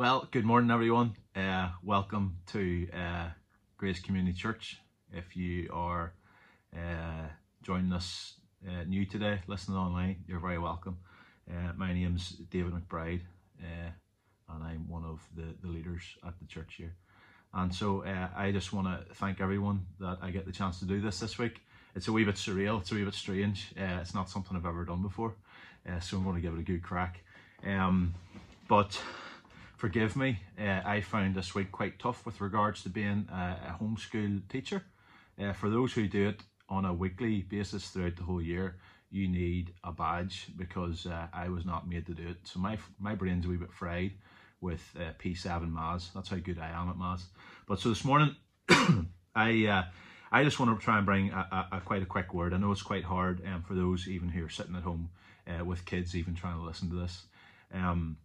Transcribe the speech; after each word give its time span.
Well, 0.00 0.26
good 0.30 0.46
morning, 0.46 0.70
everyone. 0.70 1.14
Uh, 1.36 1.68
welcome 1.82 2.38
to 2.52 2.88
uh, 2.90 3.26
Grace 3.76 4.00
Community 4.00 4.32
Church. 4.32 4.78
If 5.12 5.36
you 5.36 5.68
are 5.74 6.14
uh, 6.74 7.26
joining 7.62 7.92
us 7.92 8.32
uh, 8.66 8.84
new 8.84 9.04
today, 9.04 9.40
listening 9.46 9.76
online, 9.76 10.24
you're 10.26 10.40
very 10.40 10.58
welcome. 10.58 10.96
Uh, 11.46 11.74
my 11.76 11.92
name's 11.92 12.30
David 12.50 12.72
McBride, 12.72 13.20
uh, 13.60 13.90
and 14.48 14.64
I'm 14.64 14.88
one 14.88 15.04
of 15.04 15.20
the, 15.36 15.54
the 15.60 15.68
leaders 15.68 16.02
at 16.26 16.32
the 16.38 16.46
church 16.46 16.76
here. 16.78 16.94
And 17.52 17.74
so 17.74 18.02
I 18.34 18.52
just 18.52 18.72
want 18.72 18.86
to 18.86 19.14
thank 19.16 19.42
everyone 19.42 19.84
that 19.98 20.16
I 20.22 20.30
get 20.30 20.46
the 20.46 20.52
chance 20.52 20.78
to 20.78 20.86
do 20.86 21.02
this 21.02 21.20
this 21.20 21.36
week. 21.36 21.60
It's 21.94 22.08
a 22.08 22.12
wee 22.12 22.24
bit 22.24 22.36
surreal, 22.36 22.80
it's 22.80 22.90
a 22.90 22.94
wee 22.94 23.04
bit 23.04 23.12
strange. 23.12 23.74
it's 23.76 24.14
not 24.14 24.30
something 24.30 24.56
I've 24.56 24.64
ever 24.64 24.86
done 24.86 25.02
before, 25.02 25.34
so 26.00 26.16
I'm 26.16 26.24
going 26.24 26.36
to 26.36 26.40
give 26.40 26.54
it 26.54 26.60
a 26.60 26.62
good 26.62 26.82
crack. 26.82 27.22
Um, 27.66 28.14
but 28.66 28.98
forgive 29.80 30.14
me, 30.14 30.38
uh, 30.60 30.82
I 30.84 31.00
found 31.00 31.34
this 31.34 31.54
week 31.54 31.72
quite 31.72 31.98
tough 31.98 32.26
with 32.26 32.42
regards 32.42 32.82
to 32.82 32.90
being 32.90 33.26
a, 33.32 33.56
a 33.70 33.82
homeschool 33.82 34.46
teacher. 34.50 34.82
Uh, 35.40 35.54
for 35.54 35.70
those 35.70 35.94
who 35.94 36.06
do 36.06 36.28
it 36.28 36.42
on 36.68 36.84
a 36.84 36.92
weekly 36.92 37.40
basis 37.40 37.88
throughout 37.88 38.16
the 38.16 38.22
whole 38.22 38.42
year, 38.42 38.76
you 39.10 39.26
need 39.26 39.72
a 39.82 39.90
badge 39.90 40.48
because 40.54 41.06
uh, 41.06 41.28
I 41.32 41.48
was 41.48 41.64
not 41.64 41.88
made 41.88 42.04
to 42.06 42.14
do 42.14 42.28
it. 42.28 42.36
So 42.44 42.60
my 42.60 42.76
my 42.98 43.14
brain's 43.14 43.46
a 43.46 43.48
wee 43.48 43.56
bit 43.56 43.72
fried 43.72 44.12
with 44.60 44.82
uh, 44.98 45.12
P7 45.18 45.72
Maths. 45.72 46.10
That's 46.14 46.28
how 46.28 46.36
good 46.36 46.58
I 46.58 46.68
am 46.68 46.90
at 46.90 46.98
Maths. 46.98 47.28
But 47.66 47.80
so 47.80 47.88
this 47.88 48.04
morning, 48.04 48.36
I 49.34 49.66
uh, 49.66 49.84
I 50.30 50.44
just 50.44 50.60
want 50.60 50.78
to 50.78 50.84
try 50.84 50.98
and 50.98 51.06
bring 51.06 51.30
a, 51.30 51.66
a, 51.72 51.76
a, 51.78 51.80
quite 51.80 52.02
a 52.02 52.06
quick 52.06 52.34
word. 52.34 52.52
I 52.52 52.58
know 52.58 52.70
it's 52.70 52.82
quite 52.82 53.04
hard 53.04 53.42
um, 53.46 53.62
for 53.62 53.74
those 53.74 54.06
even 54.08 54.28
who 54.28 54.44
are 54.44 54.50
sitting 54.50 54.76
at 54.76 54.82
home 54.82 55.08
uh, 55.48 55.64
with 55.64 55.86
kids 55.86 56.14
even 56.14 56.34
trying 56.34 56.58
to 56.58 56.66
listen 56.66 56.90
to 56.90 56.96
this. 56.96 57.24
Um, 57.72 58.18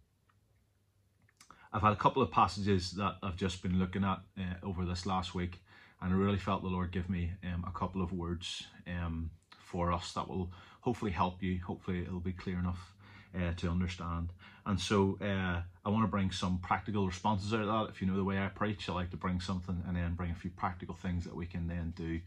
I've 1.72 1.82
had 1.82 1.92
a 1.92 1.96
couple 1.96 2.22
of 2.22 2.30
passages 2.30 2.92
that 2.92 3.16
I've 3.22 3.36
just 3.36 3.62
been 3.62 3.78
looking 3.78 4.04
at 4.04 4.20
uh, 4.38 4.66
over 4.66 4.84
this 4.84 5.06
last 5.06 5.34
week, 5.34 5.60
and 6.00 6.12
I 6.12 6.16
really 6.16 6.38
felt 6.38 6.62
the 6.62 6.68
Lord 6.68 6.90
give 6.92 7.10
me 7.10 7.32
um, 7.44 7.64
a 7.66 7.78
couple 7.78 8.02
of 8.02 8.12
words 8.12 8.66
um, 8.86 9.30
for 9.58 9.92
us 9.92 10.12
that 10.12 10.28
will 10.28 10.50
hopefully 10.80 11.10
help 11.10 11.42
you. 11.42 11.60
Hopefully, 11.66 12.02
it'll 12.02 12.20
be 12.20 12.32
clear 12.32 12.58
enough 12.58 12.94
uh, 13.34 13.52
to 13.56 13.68
understand. 13.68 14.30
And 14.64 14.80
so, 14.80 15.18
uh, 15.20 15.62
I 15.84 15.88
want 15.88 16.04
to 16.04 16.08
bring 16.08 16.30
some 16.30 16.58
practical 16.58 17.06
responses 17.06 17.52
out 17.52 17.60
of 17.60 17.66
that. 17.66 17.92
If 17.92 18.00
you 18.00 18.08
know 18.08 18.16
the 18.16 18.24
way 18.24 18.38
I 18.38 18.48
preach, 18.48 18.88
I 18.88 18.92
like 18.92 19.10
to 19.10 19.16
bring 19.16 19.40
something 19.40 19.82
and 19.86 19.96
then 19.96 20.14
bring 20.14 20.30
a 20.30 20.34
few 20.34 20.50
practical 20.50 20.94
things 20.94 21.24
that 21.24 21.34
we 21.34 21.46
can 21.46 21.68
then 21.68 21.92
do 21.96 22.20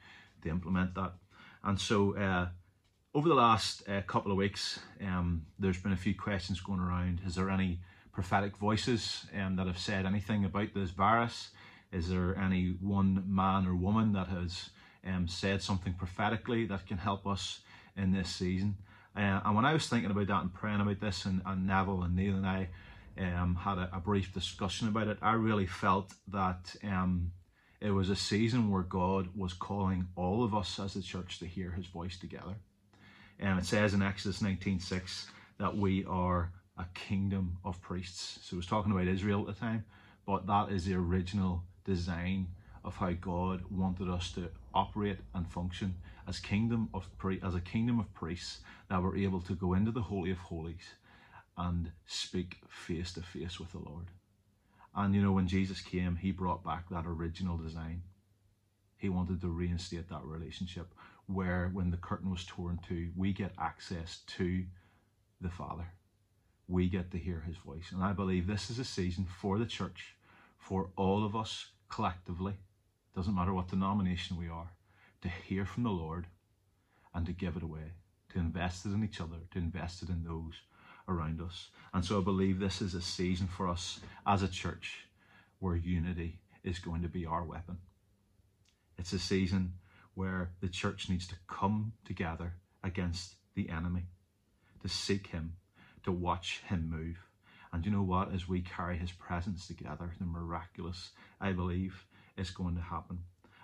to 0.44 0.50
implement 0.50 0.96
that. 0.96 1.14
And 1.64 1.80
so, 1.80 2.16
uh, 2.16 2.48
over 3.14 3.28
the 3.28 3.36
last 3.36 3.88
uh, 3.90 4.02
couple 4.02 4.32
of 4.32 4.38
weeks, 4.38 4.80
um, 5.02 5.46
there's 5.58 5.82
been 5.82 5.92
a 5.92 5.98
few 5.98 6.16
questions 6.16 6.60
going 6.62 6.80
around. 6.80 7.22
Is 7.26 7.36
there 7.36 7.50
any 7.50 7.80
prophetic 8.12 8.58
voices 8.58 9.26
um, 9.38 9.56
that 9.56 9.68
have 9.68 9.80
said 9.80 10.06
anything 10.06 10.46
about 10.46 10.74
this 10.74 10.90
virus? 10.90 11.50
Is 11.92 12.10
there 12.10 12.38
any 12.38 12.76
one 12.82 13.24
man 13.28 13.66
or 13.66 13.76
woman 13.76 14.14
that 14.14 14.28
has 14.28 14.70
um, 15.06 15.28
said 15.28 15.62
something 15.62 15.94
prophetically 15.94 16.66
that 16.68 16.88
can 16.88 16.98
help 16.98 17.26
us 17.26 17.62
in 17.96 18.12
this 18.12 18.30
season? 18.30 18.78
Uh, 19.16 19.42
and 19.44 19.56
when 19.56 19.66
I 19.66 19.74
was 19.74 19.88
thinking 19.88 20.12
about 20.12 20.28
that 20.28 20.42
and 20.42 20.54
praying 20.54 20.82
about 20.82 21.00
this, 21.00 21.26
and, 21.26 21.42
and 21.46 21.66
Neville 21.66 22.04
and 22.04 22.16
Neil 22.16 22.36
and 22.36 22.46
I 22.46 22.70
um, 23.20 23.56
had 23.56 23.78
a, 23.78 23.90
a, 23.94 24.00
brief 24.00 24.34
discussion 24.34 24.88
about 24.88 25.08
it, 25.08 25.18
I 25.22 25.34
really 25.34 25.66
felt 25.66 26.14
that 26.28 26.76
um, 26.84 27.32
it 27.82 27.92
was 27.92 28.10
a 28.10 28.16
season 28.16 28.70
where 28.70 28.84
God 28.84 29.30
was 29.36 29.54
calling 29.54 30.08
all 30.16 30.44
of 30.44 30.54
us 30.54 30.80
as 30.80 30.94
the 30.94 31.02
church 31.02 31.40
to 31.40 31.46
hear 31.46 31.72
his 31.72 31.88
voice 31.88 32.18
together. 32.18 32.56
And 33.40 33.58
it 33.60 33.66
says 33.66 33.94
in 33.94 34.02
Exodus 34.02 34.42
19.6 34.42 35.26
that 35.58 35.76
we 35.76 36.06
are 36.06 36.52
a 36.80 36.86
kingdom 36.94 37.58
of 37.66 37.82
priests. 37.82 38.40
So 38.42 38.56
it 38.56 38.58
was 38.58 38.66
talking 38.66 38.92
about 38.92 39.08
Israel 39.08 39.42
at 39.42 39.48
the 39.48 39.60
time, 39.60 39.84
but 40.26 40.48
that 40.48 40.72
is 40.72 40.86
the 40.86 40.96
original 40.96 41.64
design 41.84 42.48
of 42.86 42.96
how 42.96 43.12
God 43.12 43.64
wanted 43.70 44.10
us 44.10 44.32
to 44.32 44.50
operate 44.74 45.18
and 45.36 45.46
function 45.48 45.96
as 46.28 46.40
kingdom 46.40 46.90
of 46.94 47.10
as 47.44 47.54
a 47.54 47.60
kingdom 47.60 48.00
of 48.00 48.14
priests 48.14 48.60
that 48.90 49.02
were 49.02 49.18
able 49.18 49.42
to 49.42 49.56
go 49.56 49.74
into 49.74 49.92
the 49.92 50.02
holy 50.02 50.32
of 50.32 50.38
holies 50.38 50.96
and 51.58 51.92
speak 52.06 52.58
face 52.70 53.12
to 53.14 53.22
face 53.22 53.60
with 53.60 53.72
the 53.74 53.80
Lord. 53.80 54.06
And 54.96 55.14
you 55.14 55.22
know, 55.22 55.34
when 55.34 55.48
Jesus 55.48 55.82
came, 55.82 56.16
he 56.16 56.32
brought 56.32 56.64
back 56.64 56.90
that 56.90 57.06
original 57.06 57.58
design. 57.58 58.04
He 58.98 59.10
wanted 59.10 59.42
to 59.42 59.50
reinstate 59.50 60.10
that 60.10 60.24
relationship 60.24 60.94
where, 61.26 61.70
when 61.74 61.92
the 61.92 61.98
curtain 61.98 62.32
was 62.32 62.46
torn 62.46 62.80
to, 62.88 63.10
we 63.16 63.34
get 63.34 63.52
access 63.60 64.20
to 64.38 64.64
the 65.42 65.50
Father 65.50 65.86
we 66.70 66.88
get 66.88 67.10
to 67.12 67.18
hear 67.18 67.42
his 67.42 67.58
voice. 67.58 67.92
And 67.92 68.04
I 68.04 68.14
believe 68.14 68.46
this 68.46 68.70
is 68.70 68.78
a 68.78 68.86
season 68.86 69.26
for 69.26 69.58
the 69.58 69.66
church, 69.66 70.16
for 70.60 70.92
all 70.96 71.26
of 71.26 71.36
us 71.36 71.72
collectively, 71.90 72.54
doesn't 73.16 73.36
matter 73.36 73.54
what 73.54 73.70
denomination 73.70 74.38
we 74.38 74.48
are, 74.48 74.72
to 75.24 75.30
hear 75.30 75.66
from 75.66 75.84
the 75.84 75.90
Lord 75.90 76.28
and 77.14 77.26
to 77.26 77.34
give 77.34 77.58
it 77.58 77.64
away, 77.64 77.94
to 78.30 78.40
invest 78.40 78.86
it 78.86 78.94
in 78.94 79.04
each 79.04 79.20
other, 79.20 79.38
to 79.52 79.58
invest 79.58 80.04
it 80.04 80.10
in 80.10 80.24
those 80.24 80.54
around 81.08 81.42
us. 81.42 81.70
And 81.92 82.06
so 82.06 82.20
I 82.20 82.24
believe 82.24 82.60
this 82.60 82.84
is 82.84 82.94
a 82.94 83.02
season 83.02 83.48
for 83.48 83.68
us 83.68 84.00
as 84.28 84.44
a 84.44 84.48
church 84.48 85.08
where 85.58 85.76
unity 85.76 86.38
is 86.64 86.78
going 86.78 87.02
to 87.02 87.08
be 87.08 87.26
our 87.26 87.44
weapon. 87.44 87.80
It's 89.00 89.14
a 89.14 89.20
season 89.20 89.74
where 90.14 90.52
the 90.62 90.70
church 90.70 91.10
needs 91.10 91.26
to 91.28 91.36
come 91.48 91.94
together 92.06 92.54
against 92.84 93.36
the 93.56 93.70
enemy, 93.70 94.04
to 94.84 94.88
seek 94.88 95.28
him, 95.28 95.54
to 96.04 96.12
watch 96.12 96.62
him 96.68 96.90
move. 96.90 97.18
And 97.72 97.86
you 97.86 97.92
know 97.92 98.04
what? 98.04 98.34
As 98.34 98.48
we 98.48 98.62
carry 98.62 98.98
his 98.98 99.12
presence 99.12 99.68
together, 99.68 100.12
the 100.20 100.26
miraculous, 100.26 101.12
I 101.40 101.52
believe, 101.52 102.06
is 102.38 102.50
going 102.50 102.76
to 102.76 102.82
happen. 102.82 103.20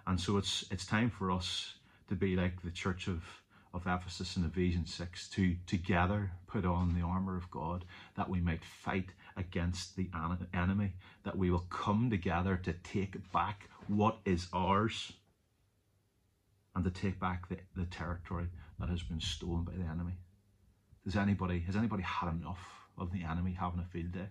And 0.06 0.20
so 0.20 0.38
it's 0.38 0.66
it's 0.70 0.86
time 0.86 1.10
for 1.10 1.32
us 1.32 1.76
to 2.08 2.16
be 2.16 2.36
like 2.36 2.62
the 2.62 2.70
church 2.70 3.08
of, 3.08 3.24
of 3.74 3.88
Ephesus 3.88 4.38
in 4.38 4.46
Ephesians 4.46 4.94
6, 4.94 5.28
to 5.30 5.56
together 5.66 6.32
put 6.46 6.66
on 6.66 6.94
the 6.94 7.02
armour 7.02 7.36
of 7.36 7.50
God, 7.50 7.86
that 8.16 8.30
we 8.30 8.40
might 8.40 8.64
fight 8.64 9.10
against 9.36 9.96
the 9.96 10.10
enemy, 10.54 10.94
that 11.24 11.38
we 11.38 11.50
will 11.50 11.66
come 11.70 12.10
together 12.10 12.58
to 12.58 12.74
take 12.74 13.32
back 13.32 13.70
what 13.88 14.18
is 14.26 14.48
ours 14.54 15.14
and 16.76 16.84
to 16.84 16.92
take 16.92 17.20
back 17.20 17.50
the, 17.50 17.58
the 17.76 17.86
territory 17.86 18.48
that 18.80 18.90
has 18.90 19.02
been 19.02 19.22
stolen 19.22 19.64
by 19.64 19.72
the 19.74 19.90
enemy. 19.90 20.14
Does 21.06 21.16
anybody 21.16 21.60
has 21.62 21.76
anybody 21.76 22.04
had 22.04 22.30
enough 22.30 22.60
of 22.98 23.12
the 23.14 23.24
enemy 23.24 23.54
having 23.54 23.80
a 23.80 23.86
field 23.86 24.12
day? 24.12 24.28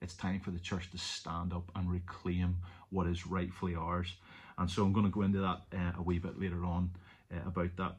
It's 0.00 0.14
time 0.14 0.40
for 0.40 0.50
the 0.50 0.60
church 0.60 0.90
to 0.92 0.98
stand 0.98 1.52
up 1.52 1.70
and 1.74 1.90
reclaim 1.90 2.58
what 2.90 3.06
is 3.06 3.26
rightfully 3.26 3.74
ours. 3.74 4.14
And 4.56 4.70
so 4.70 4.84
I'm 4.84 4.92
going 4.92 5.06
to 5.06 5.12
go 5.12 5.22
into 5.22 5.40
that 5.40 5.62
uh, 5.74 5.92
a 5.98 6.02
wee 6.02 6.18
bit 6.18 6.38
later 6.38 6.64
on 6.64 6.90
uh, 7.32 7.48
about 7.48 7.76
that. 7.76 7.96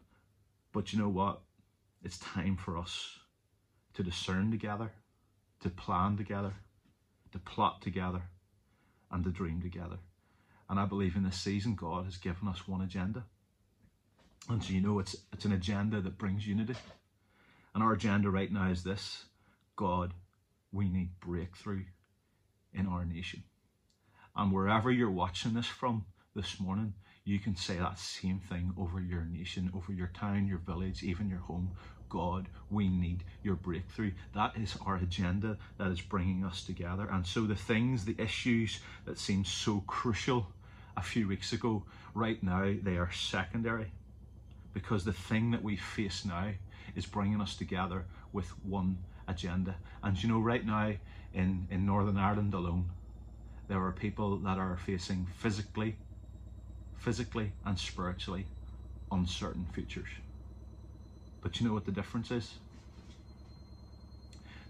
But 0.71 0.93
you 0.93 0.99
know 0.99 1.09
what? 1.09 1.41
It's 2.03 2.19
time 2.19 2.55
for 2.57 2.77
us 2.77 3.17
to 3.95 4.03
discern 4.03 4.51
together, 4.51 4.91
to 5.61 5.69
plan 5.69 6.15
together, 6.15 6.53
to 7.31 7.39
plot 7.39 7.81
together, 7.81 8.21
and 9.11 9.23
to 9.23 9.31
dream 9.31 9.61
together. 9.61 9.97
And 10.69 10.79
I 10.79 10.85
believe 10.85 11.15
in 11.15 11.23
this 11.23 11.37
season, 11.37 11.75
God 11.75 12.05
has 12.05 12.17
given 12.17 12.47
us 12.47 12.67
one 12.67 12.81
agenda. 12.81 13.23
And 14.49 14.63
so 14.63 14.73
you 14.73 14.81
know 14.81 14.99
it's 14.99 15.15
it's 15.33 15.45
an 15.45 15.53
agenda 15.53 16.01
that 16.01 16.17
brings 16.17 16.47
unity. 16.47 16.75
And 17.75 17.83
our 17.83 17.91
agenda 17.91 18.29
right 18.29 18.51
now 18.51 18.69
is 18.69 18.83
this 18.83 19.25
God, 19.75 20.13
we 20.71 20.87
need 20.87 21.19
breakthrough 21.19 21.83
in 22.73 22.87
our 22.87 23.03
nation. 23.03 23.43
And 24.33 24.53
wherever 24.53 24.89
you're 24.89 25.11
watching 25.11 25.53
this 25.53 25.67
from 25.67 26.05
this 26.33 26.57
morning, 26.57 26.93
you 27.25 27.37
can 27.37 27.57
say 27.57 27.77
that 27.77 27.99
same 27.99 28.39
thing 28.39 28.73
over 28.77 29.01
your 29.01 29.25
nation, 29.25 29.71
over 29.75 29.91
your 29.91 30.07
town, 30.07 30.47
your 30.47 30.59
village, 30.59 31.03
even 31.03 31.29
your 31.29 31.39
home. 31.39 31.71
God, 32.07 32.47
we 32.69 32.87
need 32.87 33.25
your 33.43 33.55
breakthrough. 33.55 34.11
That 34.33 34.55
is 34.55 34.77
our 34.85 34.95
agenda 34.95 35.57
that 35.77 35.91
is 35.91 35.99
bringing 35.99 36.45
us 36.45 36.63
together. 36.63 37.09
And 37.11 37.27
so 37.27 37.41
the 37.41 37.55
things, 37.55 38.05
the 38.05 38.15
issues 38.17 38.79
that 39.05 39.19
seemed 39.19 39.47
so 39.47 39.83
crucial 39.85 40.47
a 40.95 41.01
few 41.01 41.27
weeks 41.27 41.51
ago, 41.51 41.83
right 42.13 42.41
now, 42.41 42.73
they 42.81 42.95
are 42.95 43.11
secondary. 43.11 43.91
Because 44.75 45.05
the 45.05 45.13
thing 45.13 45.51
that 45.51 45.63
we 45.63 45.77
face 45.77 46.25
now 46.25 46.49
is 46.95 47.05
bringing 47.05 47.39
us 47.39 47.55
together 47.55 48.03
with 48.33 48.49
one 48.63 48.97
agenda. 49.25 49.75
And 50.03 50.21
you 50.21 50.27
know, 50.27 50.39
right 50.39 50.65
now 50.65 50.91
in, 51.33 51.67
in 51.71 51.85
Northern 51.85 52.17
Ireland 52.17 52.53
alone, 52.53 52.91
there 53.69 53.81
are 53.81 53.93
people 53.93 54.35
that 54.39 54.57
are 54.57 54.77
facing 54.77 55.27
physically, 55.37 55.95
physically 56.97 57.53
and 57.63 57.79
spiritually 57.79 58.47
uncertain 59.11 59.65
futures. 59.73 60.09
But 61.41 61.59
you 61.59 61.67
know 61.67 61.73
what 61.73 61.85
the 61.85 61.93
difference 61.93 62.29
is? 62.29 62.55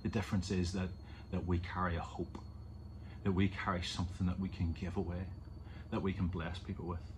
The 0.04 0.10
difference 0.10 0.52
is 0.52 0.72
that, 0.74 0.90
that 1.31 1.48
we 1.48 1.57
carry 1.57 1.96
a 1.96 2.02
hope, 2.02 2.38
that 3.24 3.31
we 3.31 3.48
carry 3.48 3.81
something 3.81 4.28
that 4.28 4.40
we 4.40 4.50
can 4.50 4.75
give 4.80 4.98
away, 4.98 5.25
that 5.90 6.04
we 6.04 6.13
can 6.13 6.28
bless 6.28 6.60
people 6.60 6.86
with. 6.86 7.15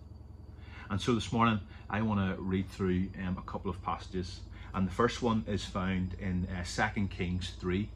And 0.90 1.02
so 1.02 1.14
this 1.16 1.32
morning, 1.32 1.60
I 1.90 2.02
want 2.02 2.20
to 2.20 2.42
read 2.42 2.70
through 2.70 3.08
um, 3.26 3.38
a 3.38 3.50
couple 3.50 3.70
of 3.70 3.82
passages 3.84 4.42
and 4.78 4.88
the 4.88 4.92
first 4.92 5.24
one 5.24 5.44
is 5.48 5.66
found 5.66 6.16
in 6.20 6.48
uh, 6.56 6.64
2 6.94 7.08
Kings 7.08 7.54
3. 7.60 7.90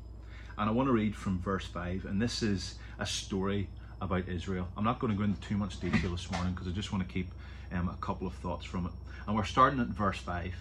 And 0.57 0.67
I 0.67 0.73
want 0.73 0.87
to 0.87 0.93
read 0.93 1.15
from 1.15 1.39
verse 1.39 1.65
5, 1.67 2.05
and 2.05 2.19
this 2.19 2.41
is 2.41 2.79
a 2.97 3.05
story 3.05 3.69
about 4.01 4.27
Israel. 4.27 4.67
I'm 4.75 4.83
not 4.83 4.97
going 4.97 5.11
to 5.11 5.17
go 5.17 5.23
into 5.23 5.39
too 5.41 5.57
much 5.57 5.79
detail 5.79 6.09
this 6.09 6.31
morning 6.31 6.53
because 6.53 6.67
I 6.67 6.71
just 6.71 6.91
want 6.91 7.07
to 7.07 7.13
keep 7.13 7.29
um, 7.71 7.87
a 7.87 7.97
couple 8.03 8.25
of 8.25 8.33
thoughts 8.33 8.65
from 8.65 8.87
it. 8.87 8.91
And 9.27 9.35
we're 9.35 9.43
starting 9.43 9.79
at 9.79 9.89
verse 9.89 10.17
5. 10.17 10.55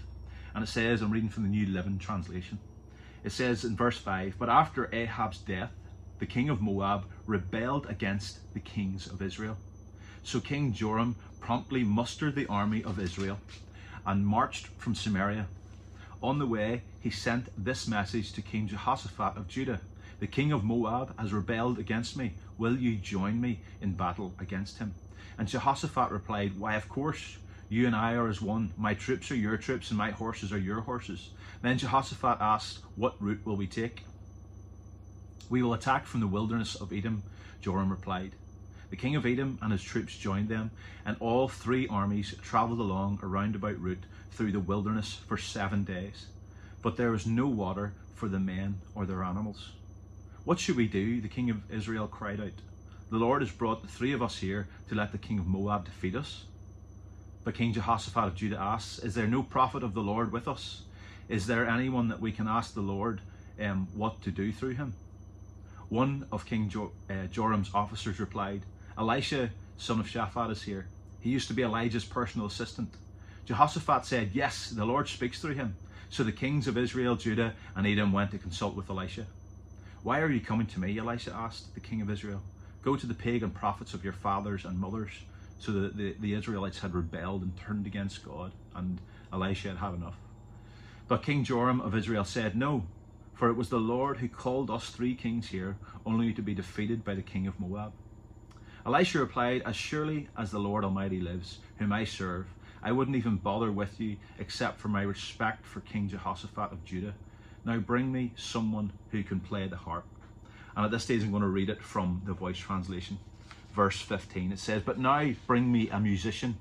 And 0.54 0.62
it 0.62 0.66
says, 0.66 1.00
I'm 1.00 1.10
reading 1.10 1.30
from 1.30 1.44
the 1.44 1.48
New 1.48 1.64
Living 1.66 1.98
Translation. 1.98 2.58
It 3.24 3.32
says 3.32 3.64
in 3.64 3.74
verse 3.74 3.96
5 3.96 4.36
But 4.38 4.50
after 4.50 4.94
Ahab's 4.94 5.38
death, 5.38 5.72
the 6.18 6.26
king 6.26 6.50
of 6.50 6.60
Moab 6.60 7.06
rebelled 7.24 7.86
against 7.88 8.52
the 8.52 8.60
kings 8.60 9.06
of 9.06 9.22
Israel. 9.22 9.56
So 10.22 10.40
King 10.40 10.72
Joram 10.72 11.16
promptly 11.40 11.82
mustered 11.82 12.34
the 12.34 12.46
army 12.46 12.84
of 12.84 12.98
Israel 12.98 13.38
and 14.06 14.26
marched 14.26 14.68
from 14.78 14.94
Samaria. 14.94 15.46
On 16.22 16.38
the 16.38 16.46
way, 16.46 16.82
he 17.00 17.10
sent 17.10 17.48
this 17.56 17.88
message 17.88 18.32
to 18.32 18.42
King 18.42 18.68
Jehoshaphat 18.68 19.36
of 19.36 19.48
Judah 19.48 19.80
The 20.20 20.26
king 20.26 20.52
of 20.52 20.62
Moab 20.62 21.18
has 21.18 21.32
rebelled 21.32 21.78
against 21.78 22.16
me. 22.16 22.34
Will 22.58 22.76
you 22.76 22.96
join 22.96 23.40
me 23.40 23.60
in 23.80 23.94
battle 23.94 24.34
against 24.38 24.78
him? 24.78 24.94
And 25.38 25.48
Jehoshaphat 25.48 26.10
replied, 26.10 26.58
Why, 26.58 26.74
of 26.76 26.88
course. 26.88 27.38
You 27.70 27.86
and 27.86 27.96
I 27.96 28.14
are 28.14 28.28
as 28.28 28.42
one. 28.42 28.74
My 28.76 28.94
troops 28.94 29.30
are 29.30 29.36
your 29.36 29.56
troops, 29.56 29.90
and 29.90 29.96
my 29.96 30.10
horses 30.10 30.52
are 30.52 30.58
your 30.58 30.82
horses. 30.82 31.30
Then 31.62 31.78
Jehoshaphat 31.78 32.38
asked, 32.40 32.80
What 32.96 33.14
route 33.22 33.40
will 33.46 33.56
we 33.56 33.66
take? 33.66 34.02
We 35.48 35.62
will 35.62 35.72
attack 35.72 36.04
from 36.06 36.20
the 36.20 36.26
wilderness 36.26 36.74
of 36.74 36.92
Edom, 36.92 37.22
Joram 37.62 37.90
replied. 37.90 38.32
The 38.90 38.96
king 38.96 39.14
of 39.16 39.24
Edom 39.24 39.58
and 39.62 39.72
his 39.72 39.82
troops 39.82 40.16
joined 40.16 40.48
them, 40.48 40.72
and 41.04 41.16
all 41.20 41.48
three 41.48 41.86
armies 41.88 42.34
travelled 42.42 42.80
along 42.80 43.20
a 43.22 43.26
roundabout 43.26 43.78
route 43.80 44.04
through 44.32 44.52
the 44.52 44.60
wilderness 44.60 45.14
for 45.26 45.38
seven 45.38 45.84
days. 45.84 46.26
But 46.82 46.96
there 46.96 47.10
was 47.10 47.26
no 47.26 47.46
water 47.46 47.94
for 48.14 48.28
the 48.28 48.40
men 48.40 48.80
or 48.94 49.06
their 49.06 49.22
animals. 49.22 49.72
What 50.44 50.58
should 50.58 50.76
we 50.76 50.88
do? 50.88 51.20
The 51.20 51.28
king 51.28 51.50
of 51.50 51.70
Israel 51.70 52.08
cried 52.08 52.40
out. 52.40 52.62
The 53.10 53.16
Lord 53.18 53.42
has 53.42 53.50
brought 53.50 53.82
the 53.82 53.88
three 53.88 54.12
of 54.12 54.22
us 54.22 54.38
here 54.38 54.68
to 54.88 54.94
let 54.94 55.12
the 55.12 55.18
king 55.18 55.38
of 55.38 55.46
Moab 55.46 55.84
defeat 55.84 56.14
us. 56.16 56.44
But 57.44 57.54
King 57.54 57.72
Jehoshaphat 57.72 58.24
of 58.28 58.34
Judah 58.34 58.58
asks, 58.58 58.98
Is 58.98 59.14
there 59.14 59.26
no 59.26 59.42
prophet 59.42 59.82
of 59.82 59.94
the 59.94 60.02
Lord 60.02 60.32
with 60.32 60.46
us? 60.46 60.82
Is 61.28 61.46
there 61.46 61.66
anyone 61.68 62.08
that 62.08 62.20
we 62.20 62.32
can 62.32 62.48
ask 62.48 62.74
the 62.74 62.80
Lord 62.80 63.20
um, 63.60 63.88
what 63.94 64.20
to 64.22 64.30
do 64.30 64.52
through 64.52 64.74
him? 64.74 64.94
One 65.88 66.26
of 66.30 66.46
King 66.46 66.68
jo- 66.68 66.92
uh, 67.08 67.26
Joram's 67.26 67.70
officers 67.74 68.20
replied, 68.20 68.66
Elisha, 69.00 69.50
son 69.78 69.98
of 69.98 70.06
Shaphat, 70.06 70.50
is 70.50 70.62
here. 70.64 70.86
He 71.20 71.30
used 71.30 71.48
to 71.48 71.54
be 71.54 71.62
Elijah's 71.62 72.04
personal 72.04 72.46
assistant. 72.46 72.94
Jehoshaphat 73.46 74.04
said, 74.04 74.30
Yes, 74.34 74.68
the 74.68 74.84
Lord 74.84 75.08
speaks 75.08 75.40
through 75.40 75.54
him. 75.54 75.78
So 76.10 76.22
the 76.22 76.32
kings 76.32 76.68
of 76.68 76.76
Israel, 76.76 77.16
Judah, 77.16 77.54
and 77.74 77.86
Edom 77.86 78.12
went 78.12 78.30
to 78.32 78.38
consult 78.38 78.76
with 78.76 78.90
Elisha. 78.90 79.26
Why 80.02 80.20
are 80.20 80.30
you 80.30 80.40
coming 80.40 80.66
to 80.66 80.80
me? 80.80 80.98
Elisha 80.98 81.32
asked 81.34 81.74
the 81.74 81.80
king 81.80 82.02
of 82.02 82.10
Israel. 82.10 82.42
Go 82.82 82.94
to 82.94 83.06
the 83.06 83.14
pagan 83.14 83.50
prophets 83.50 83.94
of 83.94 84.04
your 84.04 84.12
fathers 84.12 84.66
and 84.66 84.78
mothers 84.78 85.12
so 85.58 85.72
that 85.72 85.96
the, 85.96 86.14
the 86.20 86.34
Israelites 86.34 86.80
had 86.80 86.94
rebelled 86.94 87.42
and 87.42 87.56
turned 87.56 87.86
against 87.86 88.24
God, 88.24 88.52
and 88.74 89.00
Elisha 89.32 89.68
had 89.68 89.78
had 89.78 89.94
enough. 89.94 90.16
But 91.08 91.22
King 91.22 91.44
Joram 91.44 91.80
of 91.80 91.94
Israel 91.94 92.24
said, 92.24 92.54
No, 92.54 92.84
for 93.34 93.48
it 93.48 93.56
was 93.56 93.70
the 93.70 93.78
Lord 93.78 94.18
who 94.18 94.28
called 94.28 94.70
us 94.70 94.90
three 94.90 95.14
kings 95.14 95.48
here, 95.48 95.76
only 96.04 96.32
to 96.34 96.42
be 96.42 96.54
defeated 96.54 97.02
by 97.02 97.14
the 97.14 97.22
king 97.22 97.46
of 97.46 97.58
Moab. 97.58 97.92
Elisha 98.86 99.18
replied, 99.18 99.62
As 99.66 99.76
surely 99.76 100.28
as 100.36 100.50
the 100.50 100.58
Lord 100.58 100.84
Almighty 100.84 101.20
lives, 101.20 101.58
whom 101.78 101.92
I 101.92 102.04
serve, 102.04 102.46
I 102.82 102.92
wouldn't 102.92 103.16
even 103.16 103.36
bother 103.36 103.70
with 103.70 104.00
you 104.00 104.16
except 104.38 104.80
for 104.80 104.88
my 104.88 105.02
respect 105.02 105.66
for 105.66 105.80
King 105.80 106.08
Jehoshaphat 106.08 106.72
of 106.72 106.84
Judah. 106.84 107.14
Now 107.64 107.78
bring 107.78 108.10
me 108.10 108.32
someone 108.36 108.92
who 109.10 109.22
can 109.22 109.40
play 109.40 109.68
the 109.68 109.76
harp. 109.76 110.06
And 110.76 110.84
at 110.84 110.90
this 110.90 111.04
stage, 111.04 111.22
I'm 111.22 111.30
going 111.30 111.42
to 111.42 111.48
read 111.48 111.68
it 111.68 111.82
from 111.82 112.22
the 112.24 112.32
voice 112.32 112.56
translation 112.56 113.18
verse 113.72 114.00
15. 114.00 114.52
It 114.52 114.58
says, 114.58 114.82
But 114.82 114.98
now 114.98 115.32
bring 115.46 115.70
me 115.70 115.88
a 115.90 116.00
musician. 116.00 116.58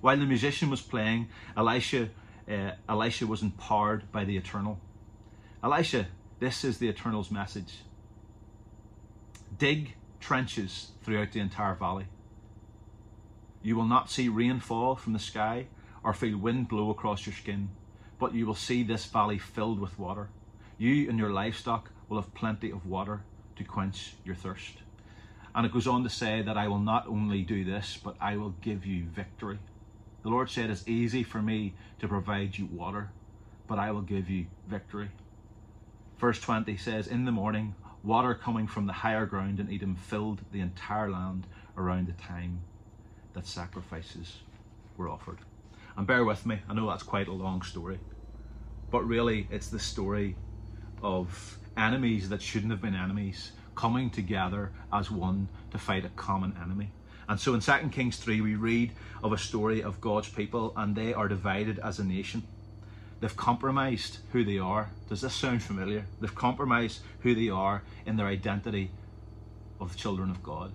While 0.00 0.16
the 0.16 0.26
musician 0.26 0.70
was 0.70 0.80
playing, 0.80 1.28
Elisha, 1.56 2.10
uh, 2.48 2.72
Elisha 2.88 3.26
was 3.26 3.42
empowered 3.42 4.10
by 4.12 4.24
the 4.24 4.36
eternal. 4.36 4.78
Elisha, 5.62 6.06
this 6.40 6.64
is 6.64 6.78
the 6.78 6.88
eternal's 6.88 7.30
message. 7.30 7.78
Dig 9.56 9.94
trenches 10.24 10.92
throughout 11.02 11.32
the 11.32 11.40
entire 11.40 11.74
valley. 11.74 12.06
You 13.62 13.76
will 13.76 13.84
not 13.84 14.10
see 14.10 14.30
rain 14.30 14.58
fall 14.58 14.96
from 14.96 15.12
the 15.12 15.18
sky 15.18 15.66
or 16.02 16.14
feel 16.14 16.38
wind 16.38 16.66
blow 16.66 16.88
across 16.90 17.26
your 17.26 17.34
skin, 17.34 17.68
but 18.18 18.34
you 18.34 18.46
will 18.46 18.54
see 18.54 18.82
this 18.82 19.04
valley 19.04 19.36
filled 19.36 19.78
with 19.78 19.98
water. 19.98 20.30
You 20.78 21.10
and 21.10 21.18
your 21.18 21.30
livestock 21.30 21.90
will 22.08 22.18
have 22.18 22.32
plenty 22.32 22.70
of 22.70 22.86
water 22.86 23.20
to 23.56 23.64
quench 23.64 24.14
your 24.24 24.34
thirst. 24.34 24.78
And 25.54 25.66
it 25.66 25.72
goes 25.72 25.86
on 25.86 26.02
to 26.04 26.08
say 26.08 26.40
that 26.40 26.56
I 26.56 26.68
will 26.68 26.78
not 26.78 27.06
only 27.06 27.42
do 27.42 27.62
this, 27.62 27.98
but 28.02 28.16
I 28.18 28.38
will 28.38 28.54
give 28.62 28.86
you 28.86 29.04
victory. 29.04 29.58
The 30.22 30.30
Lord 30.30 30.48
said, 30.48 30.70
It's 30.70 30.88
easy 30.88 31.22
for 31.22 31.42
me 31.42 31.74
to 32.00 32.08
provide 32.08 32.56
you 32.56 32.64
water, 32.72 33.10
but 33.68 33.78
I 33.78 33.90
will 33.90 34.00
give 34.00 34.30
you 34.30 34.46
victory. 34.66 35.10
Verse 36.18 36.40
20 36.40 36.78
says, 36.78 37.08
In 37.08 37.26
the 37.26 37.32
morning, 37.32 37.74
water 38.04 38.34
coming 38.34 38.66
from 38.66 38.86
the 38.86 38.92
higher 38.92 39.24
ground 39.24 39.58
in 39.58 39.72
Edom 39.72 39.96
filled 39.96 40.40
the 40.52 40.60
entire 40.60 41.10
land 41.10 41.46
around 41.76 42.06
the 42.06 42.12
time 42.12 42.60
that 43.32 43.46
sacrifices 43.46 44.40
were 44.96 45.08
offered. 45.08 45.38
And 45.96 46.06
bear 46.06 46.24
with 46.24 46.44
me, 46.44 46.60
I 46.68 46.74
know 46.74 46.88
that's 46.88 47.02
quite 47.02 47.28
a 47.28 47.32
long 47.32 47.62
story, 47.62 47.98
but 48.90 49.06
really 49.06 49.48
it's 49.50 49.68
the 49.68 49.78
story 49.78 50.36
of 51.02 51.58
enemies 51.76 52.28
that 52.28 52.42
shouldn't 52.42 52.72
have 52.72 52.82
been 52.82 52.94
enemies 52.94 53.52
coming 53.74 54.10
together 54.10 54.70
as 54.92 55.10
one 55.10 55.48
to 55.70 55.78
fight 55.78 56.04
a 56.04 56.10
common 56.10 56.56
enemy. 56.62 56.92
And 57.28 57.40
so 57.40 57.54
in 57.54 57.60
2 57.60 57.72
Kings 57.90 58.18
3, 58.18 58.42
we 58.42 58.54
read 58.54 58.92
of 59.22 59.32
a 59.32 59.38
story 59.38 59.82
of 59.82 60.00
God's 60.00 60.28
people, 60.28 60.74
and 60.76 60.94
they 60.94 61.14
are 61.14 61.26
divided 61.26 61.78
as 61.78 61.98
a 61.98 62.04
nation. 62.04 62.46
They've 63.20 63.36
compromised 63.36 64.18
who 64.32 64.44
they 64.44 64.58
are. 64.58 64.90
Does 65.08 65.20
this 65.22 65.34
sound 65.34 65.62
familiar? 65.62 66.06
They've 66.20 66.34
compromised 66.34 67.00
who 67.20 67.34
they 67.34 67.48
are 67.48 67.82
in 68.06 68.16
their 68.16 68.26
identity 68.26 68.90
of 69.80 69.92
the 69.92 69.98
children 69.98 70.30
of 70.30 70.42
God. 70.42 70.72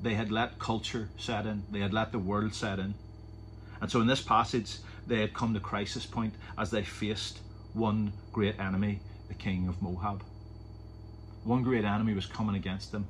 They 0.00 0.14
had 0.14 0.30
let 0.30 0.58
culture 0.58 1.08
set 1.16 1.46
in, 1.46 1.64
they 1.70 1.80
had 1.80 1.92
let 1.92 2.12
the 2.12 2.18
world 2.18 2.54
set 2.54 2.78
in. 2.78 2.94
And 3.80 3.90
so 3.90 4.00
in 4.00 4.06
this 4.06 4.22
passage, 4.22 4.78
they 5.06 5.20
had 5.20 5.34
come 5.34 5.54
to 5.54 5.60
crisis 5.60 6.06
point 6.06 6.34
as 6.56 6.70
they 6.70 6.82
faced 6.82 7.40
one 7.72 8.12
great 8.32 8.58
enemy, 8.58 9.00
the 9.28 9.34
king 9.34 9.68
of 9.68 9.80
Moab. 9.82 10.22
One 11.44 11.62
great 11.62 11.84
enemy 11.84 12.14
was 12.14 12.26
coming 12.26 12.56
against 12.56 12.92
them. 12.92 13.08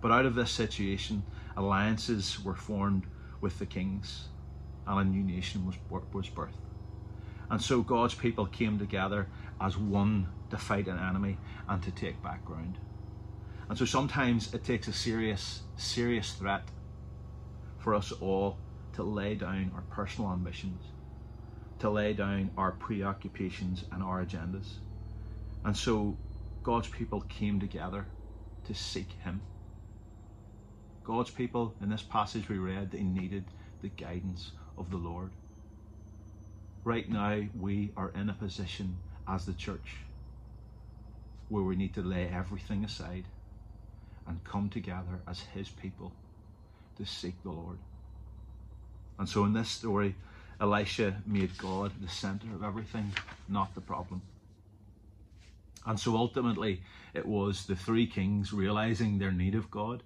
But 0.00 0.12
out 0.12 0.26
of 0.26 0.34
this 0.34 0.50
situation, 0.50 1.22
alliances 1.56 2.38
were 2.44 2.54
formed 2.54 3.06
with 3.40 3.58
the 3.58 3.66
kings, 3.66 4.28
and 4.86 5.00
a 5.00 5.04
new 5.04 5.22
nation 5.22 5.64
was, 5.66 5.76
was 5.88 6.28
birthed. 6.28 6.50
And 7.50 7.60
so 7.60 7.82
God's 7.82 8.14
people 8.14 8.46
came 8.46 8.78
together 8.78 9.28
as 9.60 9.76
one 9.76 10.28
to 10.50 10.56
fight 10.58 10.88
an 10.88 10.98
enemy 10.98 11.38
and 11.68 11.82
to 11.82 11.90
take 11.90 12.22
back 12.22 12.44
ground. 12.44 12.78
And 13.68 13.78
so 13.78 13.84
sometimes 13.84 14.52
it 14.52 14.64
takes 14.64 14.88
a 14.88 14.92
serious, 14.92 15.62
serious 15.76 16.32
threat 16.32 16.68
for 17.78 17.94
us 17.94 18.12
all 18.12 18.58
to 18.94 19.02
lay 19.02 19.34
down 19.34 19.72
our 19.74 19.82
personal 19.82 20.32
ambitions, 20.32 20.82
to 21.78 21.90
lay 21.90 22.12
down 22.12 22.50
our 22.56 22.72
preoccupations 22.72 23.84
and 23.92 24.02
our 24.02 24.24
agendas. 24.24 24.74
And 25.64 25.76
so 25.76 26.16
God's 26.62 26.88
people 26.88 27.22
came 27.22 27.58
together 27.60 28.06
to 28.64 28.74
seek 28.74 29.12
Him. 29.22 29.40
God's 31.02 31.30
people, 31.30 31.74
in 31.82 31.90
this 31.90 32.02
passage 32.02 32.48
we 32.48 32.58
read, 32.58 32.90
they 32.90 33.02
needed 33.02 33.44
the 33.82 33.88
guidance 33.88 34.52
of 34.78 34.90
the 34.90 34.96
Lord. 34.96 35.30
Right 36.84 37.08
now, 37.10 37.40
we 37.58 37.92
are 37.96 38.12
in 38.14 38.28
a 38.28 38.34
position 38.34 38.98
as 39.26 39.46
the 39.46 39.54
church 39.54 39.96
where 41.48 41.62
we 41.62 41.76
need 41.76 41.94
to 41.94 42.02
lay 42.02 42.28
everything 42.28 42.84
aside 42.84 43.24
and 44.26 44.44
come 44.44 44.68
together 44.68 45.20
as 45.26 45.40
His 45.40 45.70
people 45.70 46.12
to 46.98 47.06
seek 47.06 47.42
the 47.42 47.50
Lord. 47.50 47.78
And 49.18 49.26
so, 49.26 49.44
in 49.44 49.54
this 49.54 49.70
story, 49.70 50.14
Elisha 50.60 51.22
made 51.26 51.56
God 51.56 51.92
the 52.00 52.08
center 52.08 52.48
of 52.54 52.62
everything, 52.62 53.12
not 53.48 53.74
the 53.74 53.80
problem. 53.80 54.22
And 55.86 55.98
so 55.98 56.16
ultimately, 56.16 56.82
it 57.12 57.26
was 57.26 57.66
the 57.66 57.76
three 57.76 58.06
kings 58.06 58.52
realizing 58.52 59.18
their 59.18 59.32
need 59.32 59.54
of 59.54 59.70
God 59.70 60.02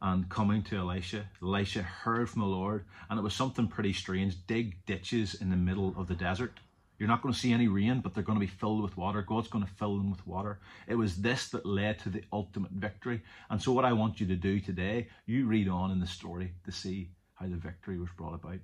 and 0.00 0.28
coming 0.28 0.62
to 0.62 0.76
Elisha. 0.76 1.28
Elisha 1.42 1.82
heard 1.82 2.30
from 2.30 2.42
the 2.42 2.48
Lord, 2.48 2.84
and 3.10 3.18
it 3.18 3.22
was 3.22 3.34
something 3.34 3.68
pretty 3.68 3.92
strange 3.92 4.36
dig 4.46 4.84
ditches 4.86 5.34
in 5.34 5.50
the 5.50 5.56
middle 5.56 5.94
of 5.96 6.06
the 6.06 6.14
desert. 6.14 6.60
You're 6.98 7.08
not 7.08 7.22
going 7.22 7.32
to 7.32 7.38
see 7.38 7.52
any 7.52 7.68
rain, 7.68 8.00
but 8.00 8.14
they're 8.14 8.24
going 8.24 8.38
to 8.38 8.44
be 8.44 8.52
filled 8.52 8.82
with 8.82 8.96
water. 8.96 9.22
God's 9.22 9.48
going 9.48 9.64
to 9.64 9.72
fill 9.74 9.96
them 9.96 10.10
with 10.10 10.26
water. 10.26 10.58
It 10.88 10.96
was 10.96 11.16
this 11.16 11.48
that 11.50 11.64
led 11.64 12.00
to 12.00 12.08
the 12.08 12.24
ultimate 12.32 12.72
victory. 12.72 13.22
And 13.50 13.62
so, 13.62 13.72
what 13.72 13.84
I 13.84 13.92
want 13.92 14.20
you 14.20 14.26
to 14.26 14.36
do 14.36 14.58
today, 14.58 15.08
you 15.26 15.46
read 15.46 15.68
on 15.68 15.92
in 15.92 16.00
the 16.00 16.06
story 16.06 16.52
to 16.64 16.72
see 16.72 17.10
how 17.34 17.46
the 17.46 17.56
victory 17.56 17.98
was 17.98 18.08
brought 18.16 18.34
about. 18.34 18.58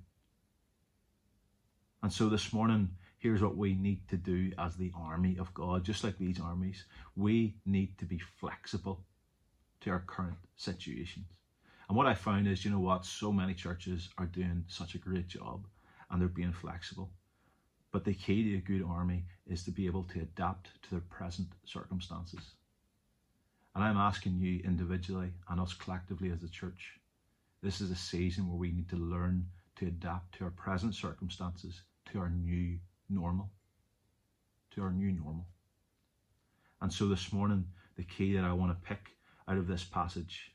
And 2.02 2.12
so, 2.12 2.28
this 2.28 2.52
morning, 2.52 2.90
here's 3.18 3.40
what 3.40 3.56
we 3.56 3.74
need 3.74 4.08
to 4.08 4.16
do 4.16 4.50
as 4.58 4.74
the 4.74 4.92
army 4.96 5.36
of 5.38 5.54
God, 5.54 5.84
just 5.84 6.02
like 6.02 6.18
these 6.18 6.40
armies. 6.40 6.84
We 7.16 7.54
need 7.64 7.96
to 7.98 8.04
be 8.04 8.18
flexible 8.40 9.04
to 9.84 9.90
our 9.90 10.02
current 10.06 10.36
situations. 10.56 11.26
And 11.88 11.96
what 11.96 12.06
I 12.06 12.14
found 12.14 12.48
is, 12.48 12.64
you 12.64 12.70
know 12.70 12.80
what, 12.80 13.04
so 13.04 13.30
many 13.30 13.52
churches 13.52 14.08
are 14.16 14.26
doing 14.26 14.64
such 14.66 14.94
a 14.94 14.98
great 14.98 15.28
job 15.28 15.66
and 16.10 16.20
they're 16.20 16.28
being 16.28 16.52
flexible. 16.52 17.10
But 17.92 18.04
the 18.04 18.14
key 18.14 18.42
to 18.44 18.56
a 18.56 18.60
good 18.60 18.82
army 18.82 19.24
is 19.46 19.62
to 19.64 19.70
be 19.70 19.86
able 19.86 20.04
to 20.04 20.20
adapt 20.20 20.82
to 20.82 20.90
their 20.90 21.04
present 21.10 21.48
circumstances. 21.64 22.40
And 23.74 23.84
I'm 23.84 23.98
asking 23.98 24.38
you 24.38 24.60
individually 24.64 25.32
and 25.48 25.60
us 25.60 25.74
collectively 25.74 26.30
as 26.30 26.42
a 26.42 26.48
church, 26.48 26.94
this 27.62 27.80
is 27.80 27.90
a 27.90 27.96
season 27.96 28.48
where 28.48 28.56
we 28.56 28.72
need 28.72 28.88
to 28.88 28.96
learn 28.96 29.46
to 29.76 29.86
adapt 29.86 30.36
to 30.38 30.44
our 30.44 30.50
present 30.50 30.94
circumstances, 30.94 31.82
to 32.10 32.18
our 32.20 32.30
new 32.30 32.78
normal. 33.10 33.50
To 34.72 34.82
our 34.82 34.92
new 34.92 35.12
normal. 35.12 35.46
And 36.80 36.92
so 36.92 37.06
this 37.06 37.32
morning, 37.32 37.66
the 37.96 38.04
key 38.04 38.34
that 38.34 38.44
I 38.44 38.52
want 38.52 38.72
to 38.72 38.88
pick 38.88 39.13
out 39.48 39.58
of 39.58 39.66
this 39.66 39.84
passage 39.84 40.52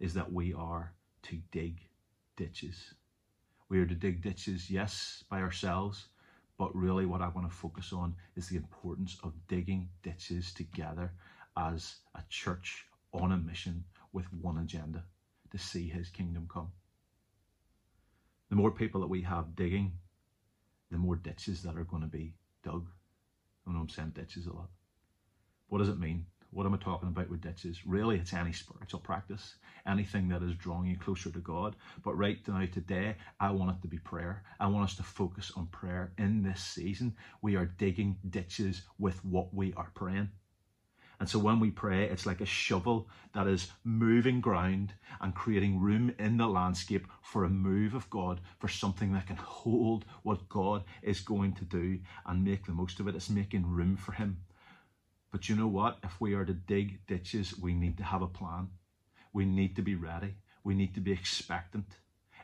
is 0.00 0.14
that 0.14 0.32
we 0.32 0.52
are 0.52 0.92
to 1.22 1.38
dig 1.50 1.80
ditches. 2.36 2.94
We 3.68 3.80
are 3.80 3.86
to 3.86 3.94
dig 3.94 4.22
ditches, 4.22 4.70
yes, 4.70 5.24
by 5.30 5.40
ourselves, 5.40 6.06
but 6.58 6.74
really 6.76 7.06
what 7.06 7.22
I 7.22 7.28
want 7.28 7.48
to 7.48 7.56
focus 7.56 7.92
on 7.92 8.14
is 8.36 8.48
the 8.48 8.56
importance 8.56 9.16
of 9.22 9.32
digging 9.48 9.88
ditches 10.02 10.52
together 10.52 11.12
as 11.56 11.96
a 12.14 12.22
church 12.28 12.86
on 13.12 13.32
a 13.32 13.36
mission 13.36 13.84
with 14.12 14.32
one 14.32 14.58
agenda 14.58 15.04
to 15.50 15.58
see 15.58 15.88
his 15.88 16.08
kingdom 16.08 16.48
come. 16.52 16.68
The 18.50 18.56
more 18.56 18.70
people 18.70 19.00
that 19.00 19.06
we 19.06 19.22
have 19.22 19.56
digging, 19.56 19.92
the 20.90 20.98
more 20.98 21.16
ditches 21.16 21.62
that 21.62 21.76
are 21.76 21.84
going 21.84 22.02
to 22.02 22.08
be 22.08 22.34
dug. 22.62 22.86
I 23.66 23.72
know 23.72 23.80
I'm 23.80 23.88
saying 23.88 24.12
ditches 24.14 24.46
a 24.46 24.52
lot. 24.52 24.68
What 25.68 25.78
does 25.78 25.88
it 25.88 25.98
mean? 25.98 26.26
What 26.52 26.66
am 26.66 26.74
I 26.74 26.76
talking 26.76 27.08
about 27.08 27.30
with 27.30 27.40
ditches? 27.40 27.86
Really, 27.86 28.18
it's 28.18 28.34
any 28.34 28.52
spiritual 28.52 29.00
practice, 29.00 29.54
anything 29.86 30.28
that 30.28 30.42
is 30.42 30.54
drawing 30.54 30.86
you 30.86 30.98
closer 30.98 31.30
to 31.30 31.38
God. 31.38 31.76
But 32.04 32.18
right 32.18 32.36
now, 32.46 32.66
today, 32.66 33.16
I 33.40 33.50
want 33.52 33.70
it 33.70 33.80
to 33.80 33.88
be 33.88 33.98
prayer. 33.98 34.44
I 34.60 34.66
want 34.66 34.84
us 34.84 34.94
to 34.96 35.02
focus 35.02 35.50
on 35.56 35.68
prayer 35.68 36.12
in 36.18 36.42
this 36.42 36.62
season. 36.62 37.16
We 37.40 37.56
are 37.56 37.64
digging 37.64 38.18
ditches 38.28 38.82
with 38.98 39.24
what 39.24 39.54
we 39.54 39.72
are 39.78 39.92
praying. 39.94 40.28
And 41.18 41.26
so 41.26 41.38
when 41.38 41.58
we 41.58 41.70
pray, 41.70 42.04
it's 42.04 42.26
like 42.26 42.42
a 42.42 42.46
shovel 42.46 43.08
that 43.32 43.46
is 43.46 43.70
moving 43.82 44.42
ground 44.42 44.92
and 45.22 45.34
creating 45.34 45.80
room 45.80 46.14
in 46.18 46.36
the 46.36 46.48
landscape 46.48 47.06
for 47.22 47.44
a 47.44 47.48
move 47.48 47.94
of 47.94 48.10
God, 48.10 48.42
for 48.58 48.68
something 48.68 49.14
that 49.14 49.26
can 49.26 49.36
hold 49.36 50.04
what 50.22 50.50
God 50.50 50.84
is 51.00 51.20
going 51.20 51.54
to 51.54 51.64
do 51.64 52.00
and 52.26 52.44
make 52.44 52.66
the 52.66 52.72
most 52.72 53.00
of 53.00 53.08
it. 53.08 53.14
It's 53.14 53.30
making 53.30 53.66
room 53.66 53.96
for 53.96 54.12
Him. 54.12 54.42
But 55.32 55.48
you 55.48 55.56
know 55.56 55.66
what? 55.66 55.98
If 56.04 56.20
we 56.20 56.34
are 56.34 56.44
to 56.44 56.52
dig 56.52 57.06
ditches, 57.06 57.58
we 57.58 57.72
need 57.72 57.96
to 57.96 58.04
have 58.04 58.20
a 58.20 58.26
plan. 58.26 58.68
We 59.32 59.46
need 59.46 59.74
to 59.76 59.82
be 59.82 59.94
ready. 59.94 60.34
We 60.62 60.74
need 60.74 60.94
to 60.94 61.00
be 61.00 61.10
expectant. 61.10 61.86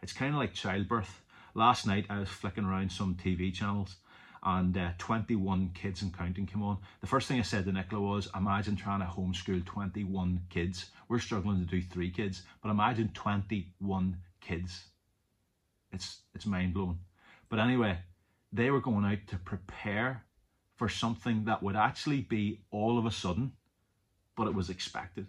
It's 0.03 0.13
kind 0.13 0.33
of 0.33 0.41
like 0.41 0.55
childbirth. 0.55 1.23
Last 1.55 1.87
night 1.87 2.07
I 2.09 2.19
was 2.19 2.31
flicking 2.31 2.65
around 2.65 2.91
some 2.91 3.15
TV 3.15 3.53
channels 3.53 3.97
and 4.43 4.77
uh, 4.77 4.91
21 4.99 5.73
kids 5.75 6.01
and 6.01 6.17
counting 6.17 6.47
came 6.47 6.63
on. 6.63 6.79
The 7.01 7.07
first 7.07 7.29
thing 7.29 7.39
I 7.39 7.43
said 7.43 7.67
to 7.67 7.73
Nicola 7.73 8.01
was, 8.01 8.29
imagine 8.35 8.77
trying 8.77 9.01
to 9.01 9.07
homeschool 9.07 9.67
21 9.67 10.41
kids. 10.49 10.87
We're 11.09 11.19
struggling 11.19 11.59
to 11.59 11.67
do 11.67 11.83
three 11.83 12.11
kids, 12.11 12.43
but 12.63 12.71
imagine 12.71 13.11
21 13.13 14.17
kids. 14.41 14.85
It's, 15.93 16.21
it's 16.35 16.47
mind 16.47 16.73
blowing. 16.73 17.01
But 17.51 17.59
anyway, 17.59 17.99
they 18.53 18.71
were 18.71 18.81
going 18.81 19.05
out 19.05 19.27
to 19.29 19.37
prepare 19.37 20.25
for 20.79 20.89
something 20.89 21.45
that 21.45 21.63
would 21.63 21.77
actually 21.77 22.21
be 22.21 22.61
all 22.71 22.99
of 22.99 23.05
a 23.05 23.11
sudden, 23.11 23.53
but 24.37 24.47
it 24.47 24.55
was 24.55 24.71
expected. 24.71 25.27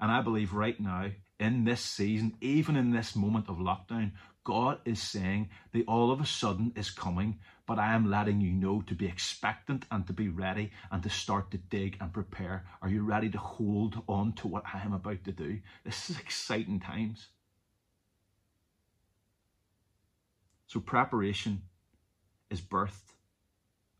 And 0.00 0.10
I 0.10 0.22
believe 0.22 0.54
right 0.54 0.78
now, 0.80 1.10
in 1.38 1.64
this 1.64 1.82
season, 1.82 2.34
even 2.40 2.76
in 2.76 2.90
this 2.90 3.14
moment 3.14 3.48
of 3.48 3.58
lockdown, 3.58 4.12
God 4.42 4.78
is 4.86 5.02
saying 5.02 5.50
the 5.72 5.84
all 5.84 6.10
of 6.10 6.20
a 6.20 6.26
sudden 6.26 6.72
is 6.76 6.90
coming, 6.90 7.38
but 7.66 7.78
I 7.78 7.94
am 7.94 8.10
letting 8.10 8.40
you 8.40 8.52
know 8.52 8.80
to 8.86 8.94
be 8.94 9.06
expectant 9.06 9.84
and 9.90 10.06
to 10.06 10.14
be 10.14 10.28
ready 10.28 10.70
and 10.90 11.02
to 11.02 11.10
start 11.10 11.50
to 11.50 11.58
dig 11.58 11.98
and 12.00 12.12
prepare. 12.12 12.64
Are 12.80 12.88
you 12.88 13.02
ready 13.02 13.28
to 13.30 13.38
hold 13.38 14.02
on 14.08 14.32
to 14.34 14.48
what 14.48 14.64
I 14.72 14.80
am 14.80 14.94
about 14.94 15.24
to 15.24 15.32
do? 15.32 15.58
This 15.84 16.08
is 16.08 16.18
exciting 16.18 16.80
times. 16.80 17.26
So, 20.68 20.80
preparation 20.80 21.62
is 22.50 22.60
birthed 22.60 23.15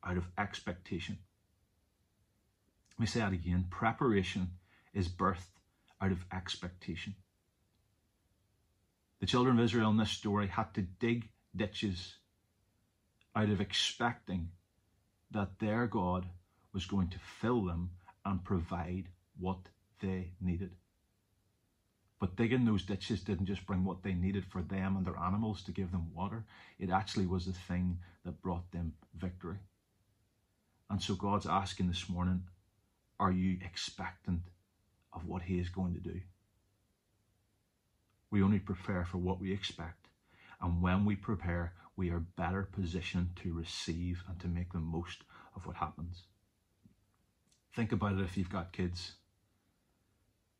out 0.06 0.16
of 0.16 0.28
expectation. 0.38 1.18
Let 2.94 3.00
me 3.00 3.06
say 3.06 3.20
that 3.20 3.32
again. 3.32 3.66
Preparation 3.70 4.50
is 4.94 5.08
birthed 5.08 5.60
out 6.00 6.12
of 6.12 6.24
expectation. 6.32 7.14
The 9.20 9.26
children 9.26 9.58
of 9.58 9.64
Israel 9.64 9.90
in 9.90 9.96
this 9.96 10.10
story 10.10 10.46
had 10.46 10.72
to 10.74 10.82
dig 10.82 11.28
ditches 11.54 12.16
out 13.34 13.50
of 13.50 13.60
expecting 13.60 14.50
that 15.30 15.58
their 15.58 15.86
God 15.86 16.26
was 16.72 16.86
going 16.86 17.08
to 17.08 17.18
fill 17.18 17.64
them 17.64 17.90
and 18.24 18.44
provide 18.44 19.08
what 19.38 19.58
they 20.00 20.32
needed. 20.40 20.70
But 22.18 22.36
digging 22.36 22.64
those 22.64 22.82
ditches 22.82 23.20
didn't 23.20 23.46
just 23.46 23.66
bring 23.66 23.84
what 23.84 24.02
they 24.02 24.14
needed 24.14 24.44
for 24.46 24.62
them 24.62 24.96
and 24.96 25.06
their 25.06 25.18
animals 25.18 25.62
to 25.64 25.72
give 25.72 25.92
them 25.92 26.14
water, 26.14 26.44
it 26.78 26.90
actually 26.90 27.26
was 27.26 27.44
the 27.44 27.52
thing 27.52 27.98
that 28.24 28.40
brought 28.42 28.70
them 28.72 28.94
victory. 29.14 29.58
And 30.90 31.02
so 31.02 31.14
God's 31.14 31.46
asking 31.46 31.88
this 31.88 32.08
morning 32.08 32.44
are 33.18 33.32
you 33.32 33.58
expectant 33.64 34.42
of 35.12 35.26
what 35.26 35.42
He 35.42 35.58
is 35.58 35.68
going 35.68 35.94
to 35.94 36.00
do? 36.00 36.20
We 38.30 38.42
only 38.42 38.58
prepare 38.58 39.04
for 39.04 39.18
what 39.18 39.40
we 39.40 39.52
expect. 39.52 40.08
And 40.60 40.82
when 40.82 41.04
we 41.04 41.16
prepare, 41.16 41.72
we 41.96 42.10
are 42.10 42.20
better 42.20 42.68
positioned 42.70 43.30
to 43.42 43.54
receive 43.54 44.22
and 44.28 44.38
to 44.40 44.48
make 44.48 44.72
the 44.72 44.80
most 44.80 45.22
of 45.54 45.66
what 45.66 45.76
happens. 45.76 46.24
Think 47.74 47.92
about 47.92 48.12
it 48.12 48.20
if 48.20 48.36
you've 48.36 48.50
got 48.50 48.72
kids. 48.72 49.12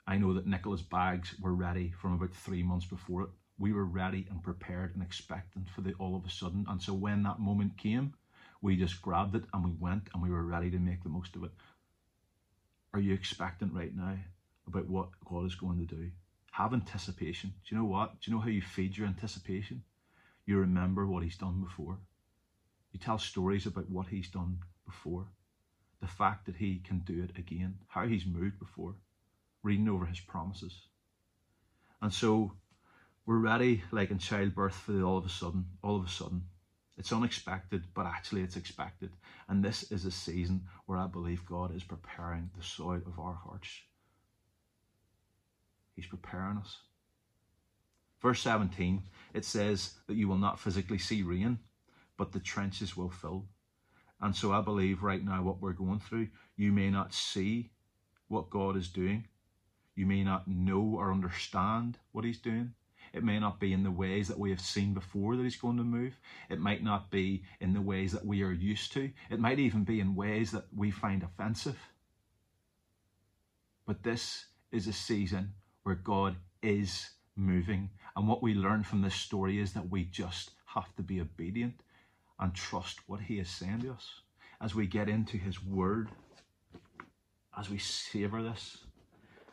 I 0.06 0.16
know 0.16 0.34
that 0.34 0.46
Nicola's 0.46 0.82
bags 0.82 1.34
were 1.40 1.54
ready 1.54 1.92
from 2.00 2.14
about 2.14 2.32
three 2.32 2.62
months 2.62 2.86
before 2.86 3.22
it. 3.22 3.30
We 3.58 3.72
were 3.72 3.84
ready 3.84 4.26
and 4.30 4.42
prepared 4.42 4.94
and 4.94 5.02
expectant 5.02 5.68
for 5.68 5.80
the 5.80 5.94
all 5.94 6.14
of 6.14 6.24
a 6.24 6.30
sudden. 6.30 6.64
And 6.68 6.80
so 6.80 6.94
when 6.94 7.22
that 7.24 7.40
moment 7.40 7.76
came, 7.76 8.14
we 8.62 8.76
just 8.76 9.02
grabbed 9.02 9.34
it 9.34 9.44
and 9.52 9.64
we 9.64 9.72
went 9.78 10.08
and 10.12 10.22
we 10.22 10.30
were 10.30 10.44
ready 10.44 10.70
to 10.70 10.78
make 10.78 11.02
the 11.02 11.08
most 11.08 11.36
of 11.36 11.44
it. 11.44 11.50
Are 12.94 13.00
you 13.00 13.12
expectant 13.12 13.74
right 13.74 13.94
now 13.94 14.16
about 14.66 14.88
what 14.88 15.08
God 15.24 15.44
is 15.46 15.54
going 15.54 15.78
to 15.78 15.94
do? 15.94 16.10
Have 16.52 16.72
anticipation. 16.72 17.50
Do 17.50 17.74
you 17.74 17.80
know 17.80 17.86
what? 17.86 18.20
Do 18.20 18.30
you 18.30 18.36
know 18.36 18.42
how 18.42 18.48
you 18.48 18.62
feed 18.62 18.96
your 18.96 19.06
anticipation? 19.06 19.82
You 20.46 20.58
remember 20.58 21.06
what 21.06 21.22
He's 21.22 21.36
done 21.36 21.60
before. 21.62 21.98
You 22.92 22.98
tell 22.98 23.18
stories 23.18 23.66
about 23.66 23.90
what 23.90 24.06
He's 24.06 24.28
done 24.28 24.58
before. 24.86 25.26
The 26.00 26.06
fact 26.06 26.46
that 26.46 26.56
He 26.56 26.78
can 26.78 27.00
do 27.00 27.22
it 27.22 27.38
again, 27.38 27.76
how 27.88 28.06
He's 28.06 28.24
moved 28.24 28.58
before, 28.58 28.94
reading 29.62 29.88
over 29.88 30.06
His 30.06 30.20
promises. 30.20 30.86
And 32.00 32.12
so 32.12 32.52
we're 33.26 33.38
ready, 33.38 33.82
like 33.90 34.10
in 34.10 34.18
childbirth, 34.18 34.76
for 34.76 34.92
the 34.92 35.02
all 35.02 35.18
of 35.18 35.26
a 35.26 35.28
sudden, 35.28 35.66
all 35.82 35.96
of 35.96 36.06
a 36.06 36.08
sudden. 36.08 36.44
It's 36.98 37.12
unexpected, 37.12 37.84
but 37.94 38.06
actually 38.06 38.42
it's 38.42 38.56
expected. 38.56 39.10
And 39.48 39.62
this 39.62 39.90
is 39.92 40.04
a 40.04 40.10
season 40.10 40.62
where 40.86 40.98
I 40.98 41.06
believe 41.06 41.44
God 41.44 41.74
is 41.74 41.84
preparing 41.84 42.50
the 42.56 42.64
soil 42.64 43.02
of 43.06 43.18
our 43.18 43.34
hearts 43.34 43.68
He's 45.96 46.06
preparing 46.06 46.58
us. 46.58 46.76
Verse 48.20 48.42
17, 48.42 49.02
it 49.32 49.44
says 49.44 49.94
that 50.06 50.16
you 50.16 50.28
will 50.28 50.36
not 50.36 50.60
physically 50.60 50.98
see 50.98 51.22
rain, 51.22 51.58
but 52.18 52.32
the 52.32 52.38
trenches 52.38 52.96
will 52.96 53.10
fill. 53.10 53.46
And 54.20 54.36
so 54.36 54.52
I 54.52 54.60
believe 54.60 55.02
right 55.02 55.24
now 55.24 55.42
what 55.42 55.60
we're 55.60 55.72
going 55.72 56.00
through, 56.00 56.28
you 56.56 56.70
may 56.70 56.90
not 56.90 57.14
see 57.14 57.70
what 58.28 58.50
God 58.50 58.76
is 58.76 58.88
doing. 58.88 59.26
You 59.94 60.06
may 60.06 60.22
not 60.22 60.48
know 60.48 60.96
or 60.96 61.12
understand 61.12 61.98
what 62.12 62.24
He's 62.24 62.38
doing. 62.38 62.74
It 63.16 63.24
may 63.24 63.38
not 63.38 63.58
be 63.58 63.72
in 63.72 63.82
the 63.82 63.90
ways 63.90 64.28
that 64.28 64.38
we 64.38 64.50
have 64.50 64.60
seen 64.60 64.92
before 64.92 65.36
that 65.36 65.42
He's 65.42 65.56
going 65.56 65.78
to 65.78 65.84
move. 65.84 66.20
It 66.50 66.60
might 66.60 66.84
not 66.84 67.10
be 67.10 67.44
in 67.60 67.72
the 67.72 67.80
ways 67.80 68.12
that 68.12 68.26
we 68.26 68.42
are 68.42 68.52
used 68.52 68.92
to. 68.92 69.10
It 69.30 69.40
might 69.40 69.58
even 69.58 69.84
be 69.84 70.00
in 70.00 70.14
ways 70.14 70.50
that 70.50 70.66
we 70.76 70.90
find 70.90 71.22
offensive. 71.22 71.78
But 73.86 74.02
this 74.02 74.44
is 74.70 74.86
a 74.86 74.92
season 74.92 75.54
where 75.82 75.94
God 75.94 76.36
is 76.62 77.08
moving. 77.36 77.88
And 78.16 78.28
what 78.28 78.42
we 78.42 78.52
learn 78.52 78.82
from 78.82 79.00
this 79.00 79.14
story 79.14 79.60
is 79.60 79.72
that 79.72 79.88
we 79.88 80.04
just 80.04 80.50
have 80.66 80.94
to 80.96 81.02
be 81.02 81.18
obedient 81.18 81.80
and 82.38 82.54
trust 82.54 83.00
what 83.06 83.22
He 83.22 83.38
is 83.38 83.48
saying 83.48 83.80
to 83.80 83.92
us. 83.92 84.20
As 84.60 84.74
we 84.74 84.86
get 84.86 85.08
into 85.08 85.38
His 85.38 85.64
Word, 85.64 86.10
as 87.58 87.70
we 87.70 87.78
savor 87.78 88.42
this, 88.42 88.85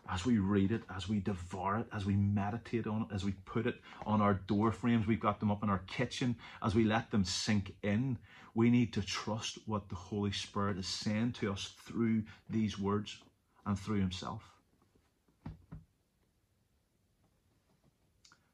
as 0.10 0.26
we 0.26 0.38
read 0.38 0.72
it, 0.72 0.84
as 0.94 1.08
we 1.08 1.20
devour 1.20 1.80
it, 1.80 1.88
as 1.94 2.06
we 2.06 2.16
meditate 2.16 2.88
on 2.88 3.04
it, 3.04 3.08
as 3.14 3.24
we 3.24 3.32
put 3.46 3.66
it 3.66 3.80
on 4.06 4.22
our 4.22 4.34
door 4.34 4.72
frames, 4.72 5.08
we've 5.08 5.20
got 5.20 5.40
them 5.40 5.52
up 5.52 5.64
in 5.64 5.70
our 5.70 5.82
kitchen, 5.88 6.36
as 6.62 6.76
we 6.76 6.84
let 6.84 7.12
them 7.12 7.24
sink 7.24 7.74
in, 7.84 8.18
we 8.54 8.70
need 8.70 8.94
to 8.94 9.02
trust 9.02 9.58
what 9.66 9.90
the 9.90 9.96
Holy 9.96 10.32
Spirit 10.32 10.78
is 10.78 10.88
saying 10.88 11.32
to 11.34 11.52
us 11.52 11.74
through 11.86 12.24
these 12.50 12.78
words 12.78 13.18
and 13.66 13.80
through 13.80 14.00
Himself. 14.00 14.44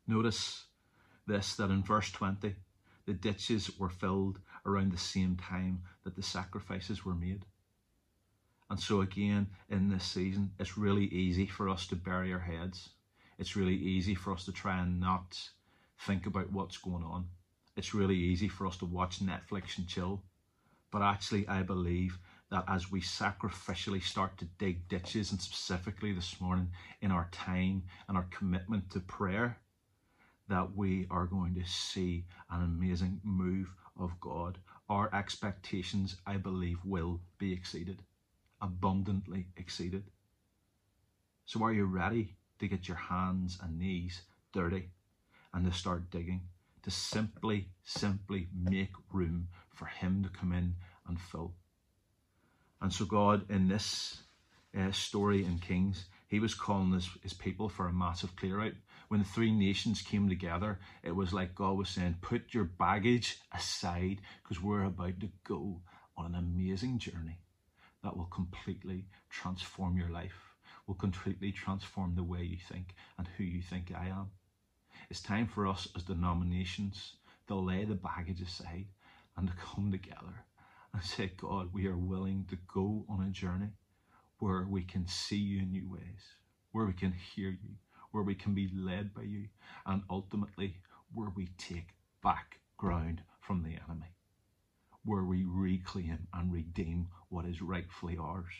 Notice 0.07 0.65
this 1.27 1.55
that 1.55 1.69
in 1.69 1.83
verse 1.83 2.11
20, 2.11 2.55
the 3.05 3.13
ditches 3.13 3.77
were 3.77 3.89
filled 3.89 4.39
around 4.65 4.91
the 4.91 4.97
same 4.97 5.35
time 5.35 5.81
that 6.03 6.15
the 6.15 6.23
sacrifices 6.23 7.03
were 7.03 7.15
made. 7.15 7.45
And 8.69 8.79
so, 8.79 9.01
again, 9.01 9.47
in 9.69 9.89
this 9.89 10.03
season, 10.03 10.51
it's 10.59 10.77
really 10.77 11.05
easy 11.05 11.47
for 11.47 11.69
us 11.69 11.87
to 11.87 11.95
bury 11.95 12.31
our 12.31 12.39
heads. 12.39 12.89
It's 13.39 13.55
really 13.55 13.75
easy 13.75 14.13
for 14.13 14.31
us 14.31 14.45
to 14.45 14.51
try 14.51 14.79
and 14.79 14.99
not 14.99 15.39
think 16.01 16.27
about 16.27 16.51
what's 16.51 16.77
going 16.77 17.03
on. 17.03 17.25
It's 17.75 17.95
really 17.95 18.17
easy 18.17 18.47
for 18.47 18.67
us 18.67 18.77
to 18.77 18.85
watch 18.85 19.21
Netflix 19.21 19.77
and 19.77 19.87
chill. 19.87 20.21
But 20.91 21.01
actually, 21.01 21.47
I 21.47 21.63
believe 21.63 22.19
that 22.51 22.65
as 22.67 22.91
we 22.91 23.01
sacrificially 23.01 24.03
start 24.03 24.37
to 24.37 24.45
dig 24.59 24.87
ditches, 24.87 25.31
and 25.31 25.41
specifically 25.41 26.13
this 26.13 26.39
morning 26.39 26.69
in 27.01 27.11
our 27.11 27.27
time 27.31 27.83
and 28.07 28.17
our 28.17 28.27
commitment 28.29 28.91
to 28.91 28.99
prayer, 28.99 29.57
that 30.47 30.75
we 30.75 31.07
are 31.09 31.25
going 31.25 31.55
to 31.55 31.65
see 31.65 32.25
an 32.51 32.63
amazing 32.63 33.19
move 33.23 33.73
of 33.99 34.19
God. 34.19 34.57
Our 34.89 35.13
expectations, 35.13 36.17
I 36.25 36.37
believe, 36.37 36.77
will 36.83 37.21
be 37.37 37.53
exceeded 37.53 38.03
abundantly 38.61 39.47
exceeded. 39.57 40.03
So, 41.45 41.63
are 41.63 41.73
you 41.73 41.85
ready 41.85 42.35
to 42.59 42.67
get 42.67 42.87
your 42.87 42.97
hands 42.97 43.57
and 43.61 43.79
knees 43.79 44.21
dirty 44.53 44.89
and 45.53 45.65
to 45.65 45.77
start 45.77 46.11
digging? 46.11 46.41
To 46.83 46.91
simply, 46.91 47.69
simply 47.83 48.47
make 48.53 48.93
room 49.11 49.47
for 49.73 49.85
Him 49.85 50.23
to 50.23 50.29
come 50.29 50.53
in 50.53 50.75
and 51.07 51.19
fill. 51.19 51.53
And 52.81 52.93
so, 52.93 53.05
God, 53.05 53.49
in 53.49 53.67
this 53.67 54.21
uh, 54.77 54.91
story 54.91 55.43
in 55.43 55.59
Kings, 55.59 56.05
He 56.27 56.39
was 56.39 56.53
calling 56.53 56.93
his, 56.93 57.09
his 57.21 57.33
people 57.33 57.67
for 57.67 57.87
a 57.87 57.93
massive 57.93 58.35
clear 58.35 58.61
out. 58.61 58.73
When 59.07 59.21
the 59.21 59.25
three 59.25 59.51
nations 59.51 60.03
came 60.03 60.29
together, 60.29 60.79
it 61.01 61.15
was 61.15 61.33
like 61.33 61.55
God 61.55 61.77
was 61.77 61.89
saying, 61.89 62.17
Put 62.21 62.53
your 62.53 62.65
baggage 62.65 63.39
aside 63.51 64.21
because 64.43 64.61
we're 64.61 64.83
about 64.83 65.19
to 65.21 65.29
go 65.43 65.81
on 66.15 66.27
an 66.27 66.35
amazing 66.35 66.99
journey 66.99 67.39
that 68.03 68.15
will 68.15 68.25
completely 68.25 69.05
transform 69.29 69.97
your 69.97 70.09
life, 70.09 70.55
will 70.87 70.95
completely 70.95 71.51
transform 71.51 72.15
the 72.15 72.23
way 72.23 72.41
you 72.41 72.57
think 72.57 72.95
and 73.17 73.27
who 73.27 73.43
you 73.43 73.61
think 73.61 73.91
I 73.95 74.07
am. 74.07 74.31
It's 75.09 75.21
time 75.21 75.47
for 75.47 75.67
us 75.67 75.87
as 75.95 76.03
denominations 76.03 77.13
to 77.47 77.55
lay 77.55 77.85
the 77.85 77.95
baggage 77.95 78.41
aside 78.41 78.87
and 79.37 79.47
to 79.47 79.53
come 79.55 79.91
together 79.91 80.45
and 80.93 81.03
say, 81.03 81.31
God, 81.37 81.69
we 81.73 81.87
are 81.87 81.97
willing 81.97 82.45
to 82.49 82.57
go 82.73 83.05
on 83.09 83.21
a 83.21 83.31
journey 83.31 83.71
where 84.39 84.65
we 84.69 84.83
can 84.83 85.07
see 85.07 85.37
you 85.37 85.59
in 85.59 85.71
new 85.71 85.89
ways, 85.89 86.21
where 86.71 86.85
we 86.85 86.93
can 86.93 87.11
hear 87.11 87.49
you, 87.49 87.75
where 88.11 88.23
we 88.23 88.35
can 88.35 88.53
be 88.53 88.69
led 88.73 89.13
by 89.13 89.23
you, 89.23 89.47
and 89.85 90.03
ultimately 90.09 90.77
where 91.13 91.31
we 91.35 91.49
take 91.57 91.89
back 92.23 92.59
ground 92.77 93.21
from 93.41 93.63
the 93.63 93.77
enemy 93.87 94.13
where 95.03 95.23
we 95.23 95.45
reclaim 95.45 96.27
and 96.33 96.51
redeem 96.51 97.07
what 97.29 97.45
is 97.45 97.61
rightfully 97.61 98.17
ours. 98.17 98.53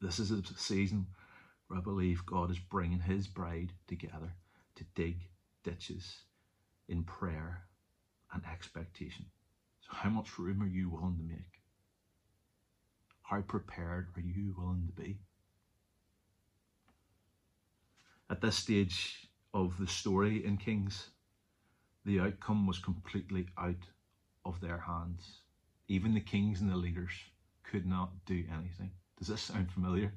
This 0.00 0.18
is 0.18 0.30
a 0.30 0.42
season 0.56 1.06
where 1.68 1.78
I 1.78 1.82
believe 1.82 2.26
God 2.26 2.50
is 2.50 2.58
bringing 2.58 3.00
His 3.00 3.26
bride 3.26 3.72
together 3.86 4.34
to 4.76 4.84
dig 4.94 5.28
ditches 5.64 6.22
in 6.88 7.04
prayer 7.04 7.62
and 8.32 8.42
expectation. 8.44 9.26
So, 9.80 9.88
how 9.92 10.10
much 10.10 10.38
room 10.38 10.62
are 10.62 10.66
you 10.66 10.90
willing 10.90 11.16
to 11.16 11.22
make? 11.22 11.60
How 13.22 13.40
prepared 13.40 14.08
are 14.16 14.20
you 14.20 14.54
willing 14.56 14.86
to 14.86 15.02
be? 15.02 15.18
At 18.28 18.40
this 18.40 18.56
stage 18.56 19.28
of 19.54 19.78
the 19.78 19.86
story 19.86 20.44
in 20.44 20.56
Kings, 20.58 21.10
the 22.06 22.20
outcome 22.20 22.66
was 22.66 22.78
completely 22.78 23.48
out 23.58 23.84
of 24.44 24.60
their 24.60 24.78
hands. 24.78 25.40
Even 25.88 26.14
the 26.14 26.20
kings 26.20 26.60
and 26.60 26.70
the 26.70 26.76
leaders 26.76 27.10
could 27.64 27.84
not 27.84 28.10
do 28.26 28.44
anything. 28.56 28.92
Does 29.18 29.26
this 29.26 29.42
sound 29.42 29.70
familiar? 29.72 30.12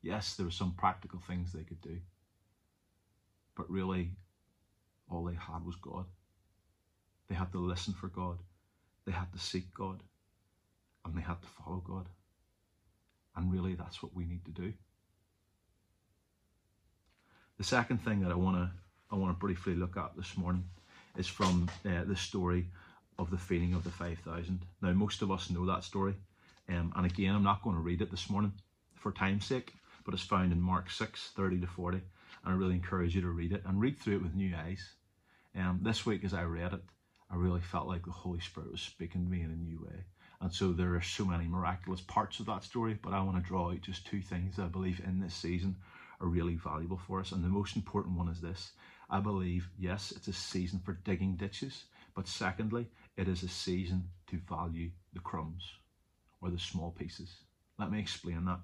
Yes, 0.00 0.36
there 0.36 0.46
were 0.46 0.52
some 0.52 0.72
practical 0.78 1.20
things 1.26 1.52
they 1.52 1.64
could 1.64 1.80
do, 1.82 1.98
but 3.56 3.68
really, 3.68 4.12
all 5.10 5.24
they 5.24 5.34
had 5.34 5.66
was 5.66 5.76
God. 5.76 6.06
They 7.28 7.34
had 7.34 7.52
to 7.52 7.58
listen 7.58 7.92
for 7.92 8.08
God, 8.08 8.38
they 9.04 9.12
had 9.12 9.32
to 9.32 9.38
seek 9.38 9.74
God, 9.74 10.02
and 11.04 11.16
they 11.16 11.20
had 11.20 11.42
to 11.42 11.48
follow 11.48 11.82
God. 11.84 12.08
And 13.36 13.52
really, 13.52 13.74
that's 13.74 14.02
what 14.02 14.14
we 14.14 14.24
need 14.24 14.44
to 14.44 14.50
do. 14.52 14.72
The 17.58 17.64
second 17.64 17.98
thing 17.98 18.20
that 18.20 18.30
I 18.30 18.36
want 18.36 18.56
to 18.56 18.70
I 19.12 19.16
want 19.16 19.34
to 19.34 19.40
briefly 19.40 19.74
look 19.74 19.96
at 19.96 20.16
this 20.16 20.36
morning 20.36 20.64
is 21.16 21.26
from 21.26 21.68
uh, 21.84 22.04
the 22.04 22.14
story 22.14 22.66
of 23.18 23.30
the 23.30 23.38
feeding 23.38 23.74
of 23.74 23.82
the 23.82 23.90
5,000. 23.90 24.60
Now, 24.80 24.92
most 24.92 25.20
of 25.22 25.32
us 25.32 25.50
know 25.50 25.66
that 25.66 25.82
story. 25.82 26.14
Um, 26.68 26.92
and 26.94 27.04
again, 27.04 27.34
I'm 27.34 27.42
not 27.42 27.62
going 27.62 27.74
to 27.74 27.82
read 27.82 28.02
it 28.02 28.12
this 28.12 28.30
morning 28.30 28.52
for 28.94 29.10
time's 29.10 29.46
sake, 29.46 29.72
but 30.04 30.14
it's 30.14 30.22
found 30.22 30.52
in 30.52 30.60
Mark 30.60 30.90
6 30.90 31.32
30 31.34 31.60
to 31.60 31.66
40. 31.66 31.98
And 31.98 32.54
I 32.54 32.56
really 32.56 32.74
encourage 32.74 33.16
you 33.16 33.22
to 33.22 33.30
read 33.30 33.52
it 33.52 33.62
and 33.66 33.80
read 33.80 33.98
through 33.98 34.16
it 34.16 34.22
with 34.22 34.36
new 34.36 34.54
eyes. 34.54 34.94
Um, 35.56 35.80
this 35.82 36.06
week, 36.06 36.22
as 36.22 36.32
I 36.32 36.44
read 36.44 36.72
it, 36.72 36.82
I 37.28 37.34
really 37.34 37.60
felt 37.60 37.88
like 37.88 38.04
the 38.04 38.12
Holy 38.12 38.40
Spirit 38.40 38.70
was 38.70 38.80
speaking 38.80 39.24
to 39.24 39.30
me 39.30 39.42
in 39.42 39.50
a 39.50 39.56
new 39.56 39.80
way. 39.84 40.04
And 40.40 40.52
so 40.52 40.72
there 40.72 40.94
are 40.94 41.02
so 41.02 41.24
many 41.24 41.48
miraculous 41.48 42.00
parts 42.00 42.38
of 42.38 42.46
that 42.46 42.62
story, 42.62 42.96
but 43.02 43.12
I 43.12 43.22
want 43.22 43.42
to 43.42 43.48
draw 43.48 43.72
out 43.72 43.82
just 43.82 44.06
two 44.06 44.22
things 44.22 44.56
that 44.56 44.62
I 44.62 44.68
believe 44.68 45.00
in 45.04 45.20
this 45.20 45.34
season 45.34 45.76
are 46.20 46.28
really 46.28 46.54
valuable 46.54 47.00
for 47.06 47.20
us. 47.20 47.32
And 47.32 47.44
the 47.44 47.48
most 47.48 47.76
important 47.76 48.16
one 48.16 48.28
is 48.28 48.40
this 48.40 48.70
I 49.10 49.18
believe, 49.18 49.68
yes, 49.76 50.12
it's 50.14 50.28
a 50.28 50.32
season 50.32 50.80
for 50.84 50.92
digging 50.92 51.34
ditches, 51.34 51.84
but 52.14 52.28
secondly, 52.28 52.86
it 53.16 53.26
is 53.26 53.42
a 53.42 53.48
season 53.48 54.04
to 54.28 54.38
value 54.48 54.90
the 55.12 55.20
crumbs 55.20 55.64
or 56.40 56.50
the 56.50 56.58
small 56.58 56.92
pieces. 56.92 57.34
Let 57.78 57.90
me 57.90 57.98
explain 57.98 58.44
that 58.44 58.60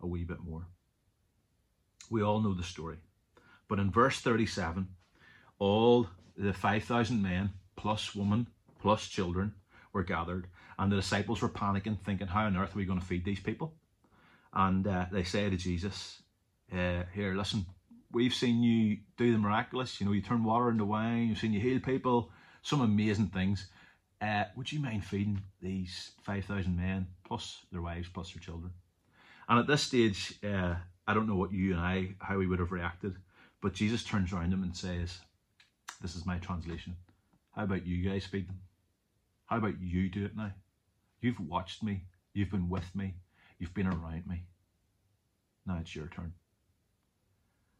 a 0.00 0.06
wee 0.06 0.24
bit 0.24 0.40
more. 0.44 0.66
We 2.10 2.22
all 2.22 2.40
know 2.40 2.54
the 2.54 2.62
story, 2.62 2.98
but 3.66 3.78
in 3.78 3.90
verse 3.90 4.20
37, 4.20 4.88
all 5.58 6.08
the 6.36 6.52
5,000 6.52 7.22
men, 7.22 7.50
plus 7.76 8.14
women, 8.14 8.48
plus 8.80 9.08
children, 9.08 9.54
were 9.92 10.04
gathered, 10.04 10.48
and 10.78 10.92
the 10.92 10.96
disciples 10.96 11.40
were 11.40 11.48
panicking, 11.48 11.98
thinking, 12.04 12.28
How 12.28 12.44
on 12.44 12.56
earth 12.56 12.74
are 12.74 12.78
we 12.78 12.84
going 12.84 13.00
to 13.00 13.04
feed 13.04 13.24
these 13.24 13.40
people? 13.40 13.74
And 14.52 14.86
uh, 14.86 15.06
they 15.10 15.24
say 15.24 15.48
to 15.48 15.56
Jesus, 15.56 16.22
uh, 16.72 17.02
Here, 17.14 17.34
listen, 17.34 17.66
we've 18.12 18.34
seen 18.34 18.62
you 18.62 18.98
do 19.16 19.32
the 19.32 19.38
miraculous. 19.38 20.00
You 20.00 20.06
know, 20.06 20.12
you 20.12 20.22
turn 20.22 20.44
water 20.44 20.70
into 20.70 20.84
wine. 20.84 21.28
You've 21.28 21.38
seen 21.38 21.52
you 21.52 21.60
heal 21.60 21.80
people. 21.80 22.30
Some 22.62 22.80
amazing 22.80 23.28
things. 23.28 23.68
Uh, 24.20 24.44
would 24.56 24.72
you 24.72 24.80
mind 24.80 25.04
feeding 25.04 25.42
these 25.62 26.12
five 26.22 26.44
thousand 26.44 26.76
men 26.76 27.06
plus 27.24 27.64
their 27.70 27.82
wives 27.82 28.08
plus 28.08 28.32
their 28.32 28.42
children? 28.42 28.72
And 29.48 29.58
at 29.58 29.66
this 29.66 29.82
stage, 29.82 30.34
uh, 30.44 30.74
I 31.06 31.14
don't 31.14 31.28
know 31.28 31.36
what 31.36 31.52
you 31.52 31.72
and 31.72 31.80
I 31.80 32.14
how 32.20 32.36
we 32.36 32.46
would 32.46 32.58
have 32.58 32.72
reacted, 32.72 33.14
but 33.62 33.74
Jesus 33.74 34.02
turns 34.02 34.32
around 34.32 34.50
them 34.50 34.64
and 34.64 34.76
says, 34.76 35.18
"This 36.02 36.16
is 36.16 36.26
my 36.26 36.38
translation. 36.38 36.96
How 37.54 37.64
about 37.64 37.86
you 37.86 38.08
guys 38.08 38.24
feed 38.24 38.48
them? 38.48 38.60
How 39.46 39.58
about 39.58 39.80
you 39.80 40.10
do 40.10 40.24
it 40.24 40.36
now? 40.36 40.52
You've 41.20 41.40
watched 41.40 41.82
me. 41.82 42.04
You've 42.34 42.50
been 42.50 42.68
with 42.68 42.94
me. 42.94 43.14
You've 43.58 43.74
been 43.74 43.86
around 43.86 44.26
me. 44.26 44.42
Now 45.64 45.78
it's 45.80 45.94
your 45.94 46.08
turn." 46.08 46.32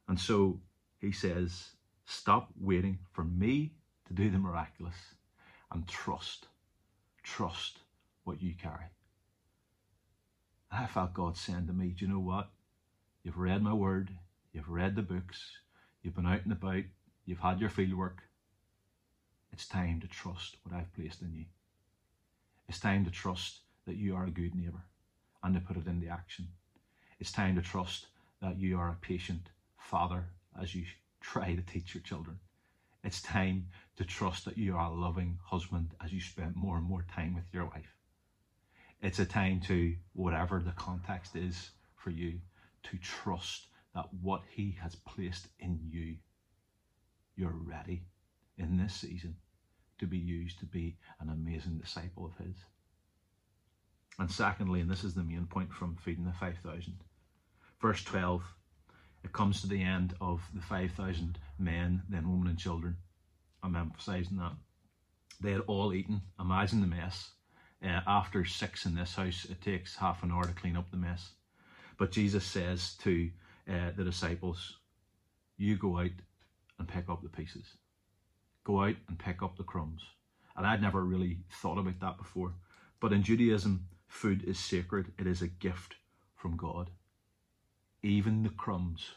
And 0.09 0.19
so 0.19 0.61
he 1.01 1.13
says, 1.13 1.69
Stop 2.07 2.49
waiting 2.59 2.99
for 3.13 3.23
me 3.23 3.73
to 4.07 4.15
do 4.15 4.31
the 4.31 4.39
miraculous 4.39 4.97
and 5.71 5.87
trust, 5.87 6.47
trust 7.23 7.81
what 8.25 8.43
you 8.43 8.55
carry. 8.55 8.87
I 10.73 10.87
felt 10.87 11.15
God 11.15 11.37
saying 11.37 11.67
to 11.67 11.73
me, 11.75 11.89
Do 11.89 12.07
you 12.07 12.11
know 12.11 12.19
what? 12.19 12.49
You've 13.23 13.39
read 13.39 13.63
my 13.63 13.75
word, 13.75 14.11
you've 14.53 14.71
read 14.71 14.97
the 14.97 15.03
books, 15.03 15.43
you've 16.03 16.17
been 16.17 16.27
out 16.27 16.45
and 16.45 16.53
about, 16.53 16.85
you've 17.27 17.41
had 17.41 17.61
your 17.61 17.69
field 17.69 17.95
work. 17.95 18.23
It's 19.53 19.67
time 19.67 20.01
to 20.01 20.07
trust 20.07 20.57
what 20.63 20.75
I've 20.75 20.95
placed 20.95 21.21
in 21.21 21.35
you. 21.35 21.45
It's 22.69 22.81
time 22.81 23.05
to 23.05 23.11
trust 23.11 23.59
that 23.87 23.97
you 23.97 24.15
are 24.17 24.25
a 24.25 24.31
good 24.31 24.55
neighbour 24.55 24.85
and 25.43 25.55
to 25.55 25.61
put 25.61 25.77
it 25.77 25.87
into 25.87 26.09
action. 26.09 26.49
It's 27.21 27.33
time 27.33 27.57
to 27.57 27.63
trust 27.63 28.07
that 28.41 28.59
you 28.59 28.79
are 28.79 28.91
a 28.91 29.05
patient 29.05 29.51
father 29.89 30.27
as 30.61 30.75
you 30.75 30.85
try 31.21 31.55
to 31.55 31.63
teach 31.63 31.95
your 31.95 32.03
children. 32.03 32.39
It's 33.03 33.23
time 33.23 33.69
to 33.97 34.05
trust 34.05 34.45
that 34.45 34.59
you 34.59 34.77
are 34.77 34.91
a 34.91 34.95
loving 34.95 35.39
husband 35.43 35.95
as 36.05 36.13
you 36.13 36.21
spend 36.21 36.57
more 36.57 36.77
and 36.77 36.85
more 36.85 37.07
time 37.15 37.35
with 37.35 37.45
your 37.53 37.65
wife. 37.65 37.95
It's 39.01 39.19
a 39.19 39.25
time 39.25 39.61
to, 39.61 39.95
whatever 40.13 40.61
the 40.61 40.73
context 40.73 41.37
is 41.37 41.71
for 41.97 42.11
you 42.11 42.41
to 42.83 42.99
trust 42.99 43.69
that 43.95 44.13
what 44.21 44.43
He 44.51 44.77
has 44.83 44.95
placed 44.95 45.49
in 45.59 45.81
you, 45.89 46.17
you're 47.37 47.57
ready 47.65 48.03
in 48.59 48.77
this 48.77 48.95
season 48.95 49.37
to 49.99 50.07
be 50.07 50.19
used 50.19 50.59
to 50.59 50.67
be 50.67 50.97
an 51.21 51.31
amazing 51.31 51.79
disciple 51.79 52.27
of 52.27 52.47
His. 52.47 52.57
And 54.19 54.31
secondly, 54.31 54.81
and 54.81 54.91
this 54.91 55.05
is 55.05 55.15
the 55.15 55.23
main 55.23 55.47
point 55.47 55.73
from 55.73 55.97
feeding 55.97 56.25
the 56.25 56.33
5,000, 56.33 56.95
verse 57.81 58.03
12, 58.05 58.43
it 59.25 59.33
comes 59.33 59.61
to 59.61 59.67
the 59.67 59.83
end 59.83 60.15
of 60.21 60.43
the 60.55 60.63
5,000 60.63 61.39
men, 61.59 62.03
then 62.09 62.31
women 62.31 62.49
and 62.49 62.59
children. 62.59 62.97
I'm 63.63 63.77
emphasizing 63.77 64.37
that. 64.39 64.53
They 65.41 65.53
had 65.53 65.63
all 65.67 65.93
eaten. 65.93 66.23
Imagine 66.39 66.81
the 66.81 66.87
mess. 66.87 67.31
Uh, 67.83 68.01
after 68.07 68.45
six 68.45 68.87
in 68.87 68.95
this 68.95 69.15
house, 69.15 69.47
it 69.49 69.61
takes 69.61 69.97
half 69.97 70.23
an 70.23 70.33
hour 70.33 70.45
to 70.45 70.53
clean 70.53 70.77
up 70.77 70.91
the 70.91 70.97
mess. 70.97 71.31
But 71.97 72.13
Jesus 72.13 72.45
says 72.45 72.95
to 73.03 73.31
uh, 73.69 73.91
the 73.97 74.05
disciples, 74.05 74.79
You 75.57 75.77
go 75.77 75.99
out 75.99 76.11
and 76.79 76.89
pick 76.89 77.09
up 77.09 77.23
the 77.23 77.29
pieces. 77.29 77.67
Go 78.65 78.83
out 78.83 78.97
and 79.09 79.19
pick 79.19 79.43
up 79.43 79.57
the 79.57 79.65
crumbs. 79.65 80.03
And 80.57 80.67
I'd 80.67 80.83
never 80.83 81.05
really 81.05 81.39
thought 81.51 81.79
about 81.79 82.01
that 82.01 82.19
before. 82.19 82.55
But 83.01 83.13
in 83.13 83.23
Judaism, 83.23 83.87
food 84.09 84.43
is 84.45 84.59
sacred, 84.59 85.13
it 85.19 85.27
is 85.27 85.43
a 85.43 85.49
gift 85.49 85.97
from 86.35 86.57
God. 86.57 86.91
Even 88.03 88.43
the 88.43 88.51
crumbs 88.51 89.11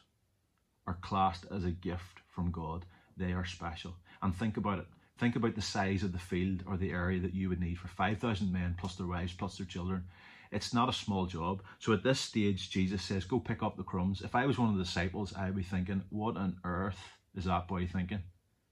are 0.87 0.97
classed 1.01 1.45
as 1.51 1.63
a 1.63 1.71
gift 1.71 2.21
from 2.27 2.51
God. 2.51 2.85
They 3.15 3.33
are 3.33 3.45
special. 3.45 3.95
And 4.21 4.35
think 4.35 4.57
about 4.57 4.79
it. 4.79 4.87
Think 5.19 5.35
about 5.35 5.53
the 5.53 5.61
size 5.61 6.01
of 6.01 6.13
the 6.13 6.19
field 6.19 6.63
or 6.65 6.77
the 6.77 6.91
area 6.91 7.19
that 7.19 7.35
you 7.35 7.49
would 7.49 7.59
need 7.59 7.77
for 7.77 7.87
5,000 7.87 8.51
men 8.51 8.75
plus 8.79 8.95
their 8.95 9.05
wives 9.05 9.33
plus 9.33 9.57
their 9.57 9.67
children. 9.67 10.05
It's 10.51 10.73
not 10.73 10.89
a 10.89 10.93
small 10.93 11.27
job. 11.27 11.61
So 11.79 11.93
at 11.93 12.03
this 12.03 12.19
stage, 12.19 12.71
Jesus 12.71 13.03
says, 13.03 13.23
Go 13.23 13.39
pick 13.39 13.61
up 13.61 13.77
the 13.77 13.83
crumbs. 13.83 14.21
If 14.21 14.33
I 14.33 14.47
was 14.47 14.57
one 14.57 14.69
of 14.69 14.77
the 14.77 14.83
disciples, 14.83 15.33
I'd 15.35 15.55
be 15.55 15.63
thinking, 15.63 16.03
What 16.09 16.37
on 16.37 16.57
earth 16.63 16.99
is 17.35 17.45
that 17.45 17.67
boy 17.67 17.87
thinking? 17.87 18.23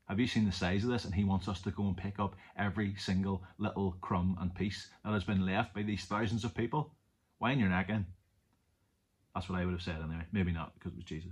Have 0.08 0.20
you 0.20 0.26
seen 0.26 0.46
the 0.46 0.52
size 0.52 0.84
of 0.84 0.90
this? 0.90 1.06
And 1.06 1.14
he 1.14 1.24
wants 1.24 1.48
us 1.48 1.62
to 1.62 1.72
go 1.72 1.84
and 1.84 1.96
pick 1.96 2.20
up 2.20 2.36
every 2.58 2.96
single 2.98 3.44
little 3.60 3.96
crumb 4.02 4.36
and 4.42 4.54
piece 4.56 4.90
that 5.06 5.14
has 5.14 5.24
been 5.24 5.46
left 5.46 5.76
by 5.76 5.84
these 5.84 6.06
thousands 6.06 6.44
of 6.44 6.56
people. 6.56 6.96
Wind 7.40 7.60
your 7.60 7.70
neck 7.70 7.90
in. 7.90 8.08
That's 9.40 9.48
what 9.48 9.62
I 9.62 9.64
would 9.64 9.72
have 9.72 9.82
said 9.82 10.02
anyway. 10.04 10.26
Maybe 10.34 10.52
not 10.52 10.74
because 10.74 10.92
it 10.92 10.98
was 10.98 11.06
Jesus. 11.06 11.32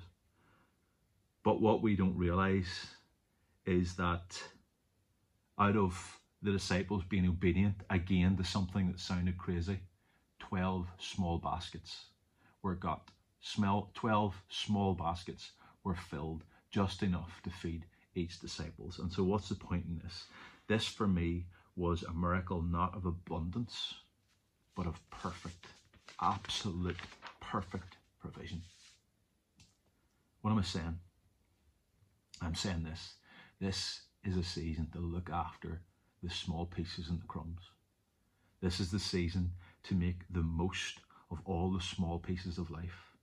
But 1.44 1.60
what 1.60 1.82
we 1.82 1.98
don't 1.98 2.18
realize 2.18 2.88
is 3.66 3.96
that 3.96 4.42
out 5.60 5.76
of 5.76 6.18
the 6.42 6.54
disciples 6.54 7.04
being 7.04 7.28
obedient 7.28 7.76
again 7.90 8.38
to 8.38 8.46
something 8.46 8.88
that 8.88 9.02
sounded 9.02 9.38
crazy, 9.38 9.80
12 10.40 10.88
small 10.98 11.38
baskets 11.38 12.06
were 12.62 12.76
got. 12.76 13.12
Smell 13.42 13.92
12 13.94 14.42
small 14.48 14.94
baskets 14.94 15.52
were 15.84 15.98
filled 16.10 16.46
just 16.72 17.04
enough 17.04 17.42
to 17.44 17.50
feed 17.50 17.84
each 18.16 18.40
disciples. 18.40 19.00
And 19.00 19.12
so 19.12 19.22
what's 19.22 19.50
the 19.50 19.56
point 19.56 19.84
in 19.86 20.00
this? 20.02 20.28
This 20.70 20.88
for 20.88 21.10
me 21.10 21.48
was 21.76 22.04
a 22.04 22.14
miracle 22.14 22.62
not 22.62 22.96
of 22.96 23.06
abundance, 23.06 23.96
but 24.76 24.88
of 24.88 24.98
perfect, 25.10 25.66
absolute, 26.22 26.96
perfect 27.42 27.97
provision. 28.28 28.62
What 30.42 30.52
am 30.52 30.60
I 30.60 30.64
saying? 30.64 31.00
I'm 32.42 32.56
saying 32.56 32.84
this. 32.84 33.14
This 33.60 34.02
is 34.24 34.38
a 34.38 34.44
season 34.44 34.88
to 34.94 35.00
look 35.00 35.30
after 35.30 35.82
the 36.22 36.30
small 36.30 36.66
pieces 36.66 37.10
and 37.10 37.22
the 37.22 37.26
crumbs. 37.28 37.62
This 38.62 38.80
is 38.80 38.92
the 38.92 39.00
season 39.00 39.52
to 39.84 39.96
make 39.96 40.22
the 40.30 40.42
most 40.42 41.00
of 41.32 41.40
all 41.46 41.72
the 41.72 41.82
small 41.82 42.20
pieces 42.20 42.58
of 42.58 42.72
life. 42.72 43.16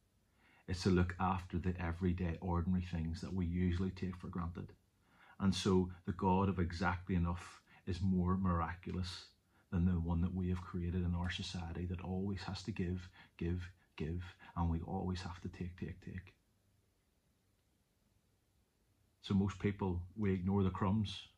It's 0.66 0.82
to 0.84 0.90
look 0.90 1.14
after 1.20 1.58
the 1.58 1.74
everyday, 1.78 2.38
ordinary 2.40 2.84
things 2.90 3.20
that 3.20 3.32
we 3.32 3.46
usually 3.46 3.90
take 3.90 4.16
for 4.16 4.28
granted. 4.28 4.72
And 5.38 5.54
so 5.54 5.90
the 6.06 6.12
God 6.12 6.48
of 6.48 6.58
exactly 6.58 7.14
enough 7.14 7.60
is 7.86 8.00
more 8.00 8.36
miraculous 8.36 9.26
than 9.70 9.84
the 9.84 9.92
one 9.92 10.22
that 10.22 10.34
we 10.34 10.48
have 10.48 10.62
created 10.62 11.04
in 11.04 11.14
our 11.14 11.30
society 11.30 11.84
that 11.86 12.00
always 12.00 12.42
has 12.44 12.62
to 12.62 12.70
give, 12.70 13.08
give, 13.36 13.68
give, 13.96 14.22
and 14.56 14.70
we 14.70 14.80
always 14.80 15.22
have 15.22 15.40
to 15.42 15.48
take, 15.48 15.78
take, 15.78 16.00
take. 16.04 16.34
So 19.22 19.34
most 19.34 19.58
people, 19.58 20.02
we 20.16 20.34
ignore 20.34 20.62
the 20.62 20.70
crumbs. 20.70 21.28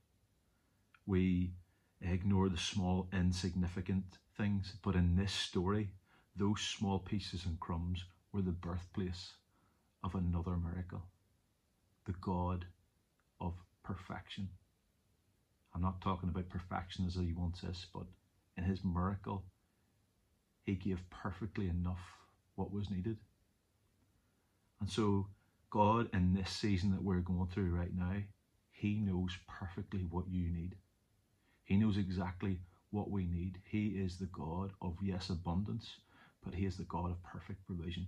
We 1.07 1.53
ignore 2.01 2.49
the 2.49 2.57
small, 2.57 3.09
insignificant 3.13 4.19
things. 4.37 4.75
But 4.83 4.97
in 4.97 5.17
this 5.17 5.33
story, 5.33 5.91
those 6.35 6.61
small 6.61 6.99
pieces 6.99 7.47
and 7.47 7.61
crumbs 7.61 8.05
were 8.33 8.43
the 8.43 8.51
birthplace 8.51 9.33
of 10.03 10.15
another 10.15 10.57
miracle. 10.57 11.03
The 12.07 12.15
God 12.21 12.67
of 13.41 13.55
perfection. 13.85 14.49
I'm 15.75 15.83
not 15.83 16.01
talking 16.01 16.29
about 16.29 16.49
perfection 16.49 17.07
as 17.07 17.15
he 17.15 17.33
wants 17.33 17.63
us, 17.63 17.87
but 17.95 18.07
in 18.57 18.65
his 18.65 18.85
miracle, 18.85 19.45
he 20.65 20.75
gave 20.75 21.09
perfectly 21.11 21.69
enough 21.69 22.01
what 22.57 22.73
was 22.73 22.91
needed. 22.91 23.19
And 24.81 24.91
so, 24.91 25.29
God, 25.71 26.09
in 26.13 26.35
this 26.35 26.51
season 26.51 26.91
that 26.91 27.03
we're 27.03 27.21
going 27.21 27.49
through 27.49 27.75
right 27.75 27.95
now, 27.95 28.17
he 28.73 28.97
knows 28.97 29.39
perfectly 29.49 30.01
what 30.03 30.29
you 30.29 30.51
need. 30.51 30.77
He 31.65 31.77
knows 31.77 31.97
exactly 31.97 32.61
what 32.91 33.11
we 33.11 33.25
need. 33.25 33.59
He 33.65 33.89
is 33.89 34.19
the 34.19 34.27
God 34.27 34.73
of, 34.83 34.97
yes, 35.03 35.31
abundance, 35.31 35.97
but 36.45 36.55
He 36.55 36.67
is 36.67 36.77
the 36.77 36.85
God 36.85 37.11
of 37.11 37.23
perfect 37.23 37.67
provision. 37.67 38.07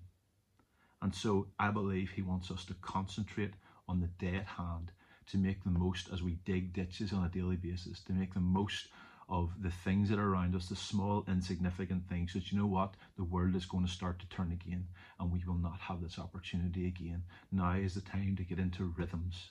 And 1.02 1.14
so 1.14 1.48
I 1.58 1.70
believe 1.70 2.10
He 2.10 2.22
wants 2.22 2.50
us 2.50 2.64
to 2.66 2.74
concentrate 2.74 3.54
on 3.88 4.00
the 4.00 4.08
day 4.24 4.36
at 4.36 4.46
hand 4.46 4.92
to 5.26 5.38
make 5.38 5.64
the 5.64 5.70
most 5.70 6.08
as 6.12 6.22
we 6.22 6.38
dig 6.44 6.72
ditches 6.72 7.12
on 7.12 7.24
a 7.24 7.28
daily 7.28 7.56
basis, 7.56 8.00
to 8.00 8.12
make 8.12 8.34
the 8.34 8.40
most 8.40 8.88
of 9.28 9.50
the 9.60 9.70
things 9.70 10.08
that 10.08 10.18
are 10.18 10.28
around 10.28 10.54
us, 10.54 10.68
the 10.68 10.76
small, 10.76 11.24
insignificant 11.28 12.08
things. 12.08 12.32
That 12.32 12.50
you 12.50 12.58
know 12.58 12.66
what? 12.66 12.94
The 13.16 13.24
world 13.24 13.54
is 13.54 13.66
going 13.66 13.86
to 13.86 13.92
start 13.92 14.18
to 14.20 14.28
turn 14.28 14.52
again, 14.52 14.86
and 15.20 15.30
we 15.30 15.42
will 15.46 15.58
not 15.58 15.78
have 15.80 16.00
this 16.00 16.18
opportunity 16.18 16.86
again. 16.86 17.22
Now 17.52 17.72
is 17.72 17.94
the 17.94 18.00
time 18.00 18.36
to 18.36 18.42
get 18.42 18.58
into 18.58 18.94
rhythms. 18.96 19.50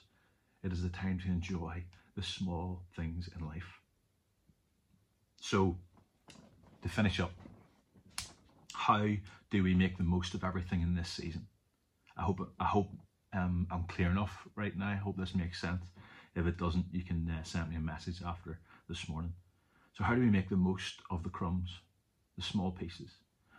It 0.64 0.72
is 0.72 0.82
the 0.82 0.88
time 0.88 1.20
to 1.20 1.28
enjoy 1.28 1.84
the 2.16 2.22
small 2.22 2.82
things 2.96 3.30
in 3.38 3.46
life. 3.46 3.80
So, 5.40 5.76
to 6.82 6.88
finish 6.88 7.20
up, 7.20 7.32
how 8.74 9.06
do 9.50 9.62
we 9.62 9.74
make 9.74 9.96
the 9.96 10.02
most 10.02 10.34
of 10.34 10.42
everything 10.42 10.82
in 10.82 10.96
this 10.96 11.08
season? 11.08 11.46
I 12.16 12.22
hope 12.22 12.40
I 12.58 12.64
hope 12.64 12.88
um, 13.32 13.68
I'm 13.70 13.84
clear 13.84 14.10
enough 14.10 14.48
right 14.56 14.76
now. 14.76 14.88
I 14.88 14.96
hope 14.96 15.16
this 15.16 15.36
makes 15.36 15.60
sense. 15.60 15.84
If 16.34 16.46
it 16.46 16.58
doesn't, 16.58 16.86
you 16.92 17.04
can 17.04 17.30
uh, 17.30 17.44
send 17.44 17.70
me 17.70 17.76
a 17.76 17.80
message 17.80 18.20
after 18.24 18.58
this 18.88 19.08
morning. 19.08 19.32
So, 19.98 20.04
how 20.04 20.14
do 20.14 20.20
we 20.20 20.30
make 20.30 20.48
the 20.48 20.56
most 20.56 21.00
of 21.10 21.24
the 21.24 21.28
crumbs, 21.28 21.70
the 22.36 22.42
small 22.42 22.70
pieces? 22.70 23.10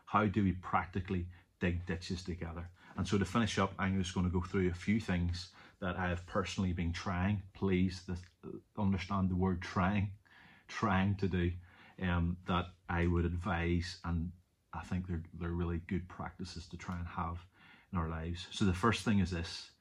How 0.05 0.25
do 0.25 0.41
we 0.41 0.53
practically 0.53 1.25
dig 1.59 1.85
ditches 1.85 2.23
together? 2.23 2.69
And 2.95 3.05
so, 3.05 3.17
to 3.17 3.25
finish 3.25 3.59
up, 3.59 3.73
I'm 3.77 4.01
just 4.01 4.13
going 4.13 4.25
to 4.25 4.31
go 4.31 4.39
through 4.39 4.69
a 4.69 4.73
few 4.73 5.01
things 5.01 5.49
that 5.81 5.97
I 5.97 6.07
have 6.07 6.25
personally 6.27 6.71
been 6.71 6.93
trying. 6.93 7.41
Please 7.53 8.03
understand 8.77 9.29
the 9.29 9.35
word 9.35 9.61
trying, 9.61 10.11
trying 10.69 11.15
to 11.15 11.27
do 11.27 11.51
um, 12.01 12.37
that 12.47 12.67
I 12.87 13.07
would 13.07 13.25
advise, 13.25 13.97
and 14.05 14.31
I 14.73 14.79
think 14.79 15.07
they're, 15.07 15.23
they're 15.41 15.49
really 15.49 15.81
good 15.87 16.07
practices 16.07 16.67
to 16.67 16.77
try 16.77 16.97
and 16.97 17.07
have 17.07 17.45
in 17.91 17.99
our 17.99 18.07
lives. 18.07 18.47
So 18.51 18.63
the 18.63 18.73
first 18.73 19.03
thing 19.03 19.19
is 19.19 19.31
this 19.31 19.71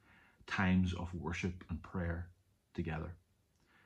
times 0.49 0.93
of 0.93 1.15
worship 1.15 1.63
and 1.71 1.81
prayer 1.81 2.31
together. 2.75 3.15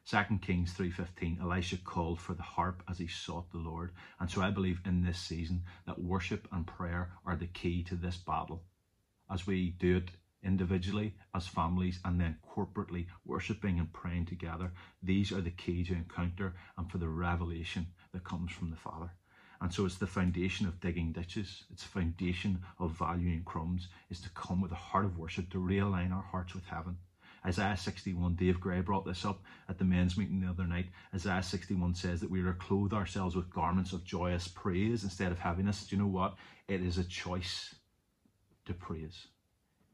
2 0.05 0.39
Kings 0.43 0.75
3.15, 0.75 1.41
Elisha 1.41 1.77
called 1.77 2.21
for 2.21 2.35
the 2.35 2.43
harp 2.43 2.83
as 2.91 2.99
he 2.99 3.07
sought 3.07 3.51
the 3.53 3.59
Lord. 3.59 3.93
And 4.19 4.29
so 4.29 4.43
I 4.43 4.51
believe 4.51 4.81
in 4.85 5.05
this 5.05 5.19
season 5.19 5.63
that 5.87 6.03
worship 6.03 6.49
and 6.51 6.67
prayer 6.67 7.13
are 7.25 7.37
the 7.37 7.47
key 7.47 7.85
to 7.85 7.95
this 7.95 8.17
battle. 8.17 8.65
As 9.31 9.47
we 9.47 9.71
do 9.71 9.99
it 9.99 10.11
individually, 10.43 11.15
as 11.35 11.47
families, 11.47 12.01
and 12.05 12.21
then 12.21 12.37
corporately, 12.55 13.07
worshipping 13.25 13.79
and 13.79 13.93
praying 13.93 14.27
together, 14.27 14.73
these 15.03 15.31
are 15.31 15.41
the 15.41 15.51
key 15.51 15.85
to 15.85 15.95
encounter 15.95 16.57
and 16.77 16.91
for 16.91 16.99
the 16.99 17.09
revelation 17.09 17.87
that 18.13 18.25
comes 18.25 18.51
from 18.51 18.71
the 18.71 18.77
Father. 18.77 19.13
And 19.61 19.73
so 19.73 19.87
it's 19.87 19.99
the 19.99 20.09
foundation 20.09 20.67
of 20.67 20.81
digging 20.81 21.13
ditches, 21.13 21.63
it's 21.71 21.85
the 21.85 21.89
foundation 21.89 22.65
of 22.81 22.99
valuing 22.99 23.45
crumbs, 23.45 23.87
is 24.11 24.21
to 24.23 24.31
come 24.31 24.61
with 24.61 24.73
a 24.73 24.75
heart 24.75 25.05
of 25.05 25.17
worship, 25.17 25.49
to 25.51 25.59
realign 25.59 26.13
our 26.13 26.25
hearts 26.25 26.55
with 26.55 26.65
heaven. 26.65 26.99
Isaiah 27.45 27.77
61, 27.77 28.37
Dave 28.37 28.61
Gray 28.61 28.81
brought 28.81 29.05
this 29.05 29.25
up 29.25 29.43
at 29.69 29.79
the 29.79 29.85
men's 29.85 30.17
meeting 30.17 30.41
the 30.41 30.49
other 30.49 30.67
night. 30.67 30.87
Isaiah 31.15 31.43
61 31.43 31.95
says 31.95 32.21
that 32.21 32.31
we 32.31 32.41
are 32.41 32.53
to 32.53 32.59
clothe 32.59 32.93
ourselves 32.93 33.35
with 33.35 33.53
garments 33.53 33.93
of 33.93 34.05
joyous 34.05 34.47
praise 34.47 35.03
instead 35.03 35.33
of 35.33 35.39
heaviness. 35.39 35.87
Do 35.87 35.97
you 35.97 36.03
know 36.03 36.09
what? 36.09 36.35
It 36.69 36.83
is 36.83 36.99
a 36.99 37.05
choice 37.05 37.75
to 38.67 38.75
praise. 38.75 39.27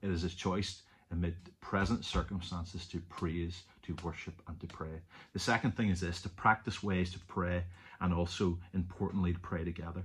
It 0.03 0.11
is 0.11 0.25
a 0.25 0.29
choice 0.29 0.83
amid 1.11 1.35
present 1.61 2.05
circumstances 2.05 2.87
to 2.87 3.01
praise, 3.01 3.63
to 3.83 3.97
worship, 4.05 4.43
and 4.47 4.61
to 4.61 4.67
pray. 4.67 5.01
The 5.33 5.39
second 5.39 5.77
thing 5.77 5.89
is 5.89 6.01
this 6.01 6.21
to 6.23 6.29
practice 6.29 6.83
ways 6.83 7.13
to 7.13 7.19
pray 7.21 7.65
and 8.01 8.13
also, 8.13 8.59
importantly, 8.75 9.33
to 9.33 9.39
pray 9.39 9.65
together. 9.65 10.05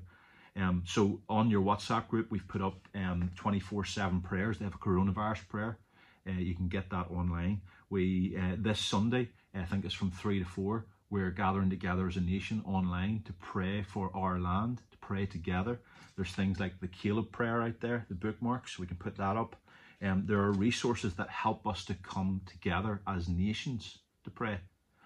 Um, 0.55 0.83
so 0.85 1.19
on 1.29 1.49
your 1.49 1.61
WhatsApp 1.61 2.07
group, 2.07 2.31
we've 2.31 2.47
put 2.47 2.61
up 2.61 2.87
um, 2.95 3.31
24/7 3.35 4.23
prayers. 4.23 4.59
They 4.59 4.65
have 4.65 4.75
a 4.75 4.77
coronavirus 4.77 5.47
prayer. 5.49 5.77
Uh, 6.27 6.39
you 6.39 6.55
can 6.55 6.67
get 6.67 6.89
that 6.89 7.07
online. 7.11 7.61
We 7.89 8.37
uh, 8.37 8.55
this 8.57 8.79
Sunday, 8.79 9.29
I 9.53 9.63
think 9.63 9.85
it's 9.85 9.93
from 9.93 10.11
three 10.11 10.39
to 10.39 10.45
four. 10.45 10.85
We're 11.09 11.31
gathering 11.31 11.69
together 11.69 12.07
as 12.07 12.17
a 12.17 12.21
nation 12.21 12.63
online 12.65 13.21
to 13.25 13.33
pray 13.33 13.83
for 13.83 14.09
our 14.15 14.39
land, 14.39 14.81
to 14.91 14.97
pray 14.97 15.25
together. 15.25 15.79
There's 16.15 16.31
things 16.31 16.59
like 16.59 16.79
the 16.79 16.87
Caleb 16.87 17.31
prayer 17.31 17.61
out 17.61 17.79
there, 17.81 18.05
the 18.09 18.15
bookmarks. 18.15 18.79
We 18.79 18.87
can 18.87 18.97
put 18.97 19.17
that 19.17 19.37
up. 19.37 19.55
Um, 20.01 20.25
there 20.25 20.39
are 20.39 20.51
resources 20.51 21.13
that 21.15 21.29
help 21.29 21.67
us 21.67 21.85
to 21.85 21.93
come 21.93 22.41
together 22.45 23.01
as 23.07 23.29
nations 23.29 23.99
to 24.23 24.31
pray. 24.31 24.57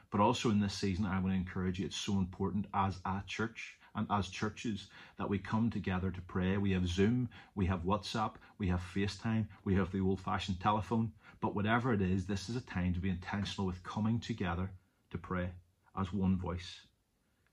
But 0.09 0.21
also 0.21 0.49
in 0.49 0.61
this 0.61 0.73
season, 0.73 1.05
I 1.05 1.19
want 1.19 1.33
to 1.33 1.39
encourage 1.39 1.79
you, 1.79 1.85
it's 1.85 1.97
so 1.97 2.13
important 2.13 2.67
as 2.73 2.97
a 3.05 3.21
church 3.27 3.77
and 3.97 4.07
as 4.11 4.29
churches 4.29 4.87
that 5.17 5.27
we 5.27 5.39
come 5.39 5.69
together 5.69 6.11
to 6.11 6.21
pray. 6.21 6.55
We 6.57 6.71
have 6.71 6.87
Zoom, 6.87 7.29
we 7.55 7.65
have 7.65 7.81
WhatsApp, 7.83 8.35
we 8.59 8.67
have 8.67 8.81
FaceTime, 8.95 9.47
we 9.65 9.75
have 9.75 9.91
the 9.91 9.99
old 9.99 10.21
fashioned 10.21 10.59
telephone. 10.61 11.11
But 11.41 11.55
whatever 11.55 11.93
it 11.93 12.01
is, 12.01 12.25
this 12.25 12.47
is 12.47 12.55
a 12.55 12.61
time 12.61 12.93
to 12.93 12.99
be 12.99 13.09
intentional 13.09 13.65
with 13.65 13.83
coming 13.83 14.19
together 14.19 14.71
to 15.09 15.17
pray 15.17 15.49
as 15.99 16.13
one 16.13 16.37
voice. 16.37 16.81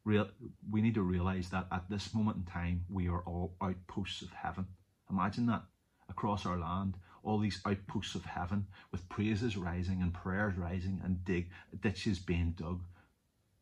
Real, 0.05 0.29
we 0.71 0.83
need 0.83 0.95
to 0.95 1.03
realize 1.03 1.49
that 1.49 1.67
at 1.73 1.89
this 1.89 2.15
moment 2.15 2.37
in 2.37 2.45
time, 2.45 2.85
we 2.91 3.09
are 3.09 3.23
all 3.23 3.57
outposts 3.63 4.21
of 4.21 4.31
heaven. 4.31 4.67
Imagine 5.11 5.47
that 5.47 5.63
across 6.11 6.45
our 6.45 6.59
land 6.59 6.97
all 7.23 7.39
these 7.39 7.63
outposts 7.65 8.15
of 8.15 8.27
heaven 8.27 8.67
with 8.93 9.09
praises 9.09 9.57
rising 9.57 10.03
and 10.03 10.13
prayers 10.13 10.59
rising 10.59 11.01
and 11.03 11.25
dig 11.25 11.49
ditches 11.81 12.19
being 12.19 12.51
dug 12.51 12.83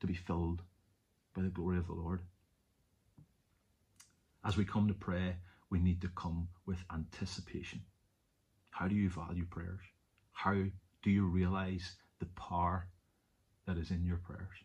to 0.01 0.07
be 0.09 0.15
filled 0.15 0.63
by 1.35 1.43
the 1.43 1.49
glory 1.49 1.79
of 1.79 1.87
the 1.87 1.93
Lord. 1.93 2.23
As 4.45 4.57
we 4.57 4.65
come 4.65 4.89
to 4.89 4.95
pray, 4.95 5.37
we 5.71 5.79
need 5.79 6.01
to 6.03 6.09
come 6.09 6.49
with 6.67 6.85
anticipation. 6.93 7.81
How 8.71 8.89
do 8.89 8.95
you 8.95 9.09
value 9.09 9.45
prayers? 9.45 9.81
How 10.33 10.55
do 11.03 11.11
you 11.11 11.27
realize 11.27 11.95
the 12.19 12.27
power 12.27 12.89
that 13.67 13.77
is 13.77 13.91
in 13.91 14.05
your 14.05 14.17
prayers? 14.19 14.57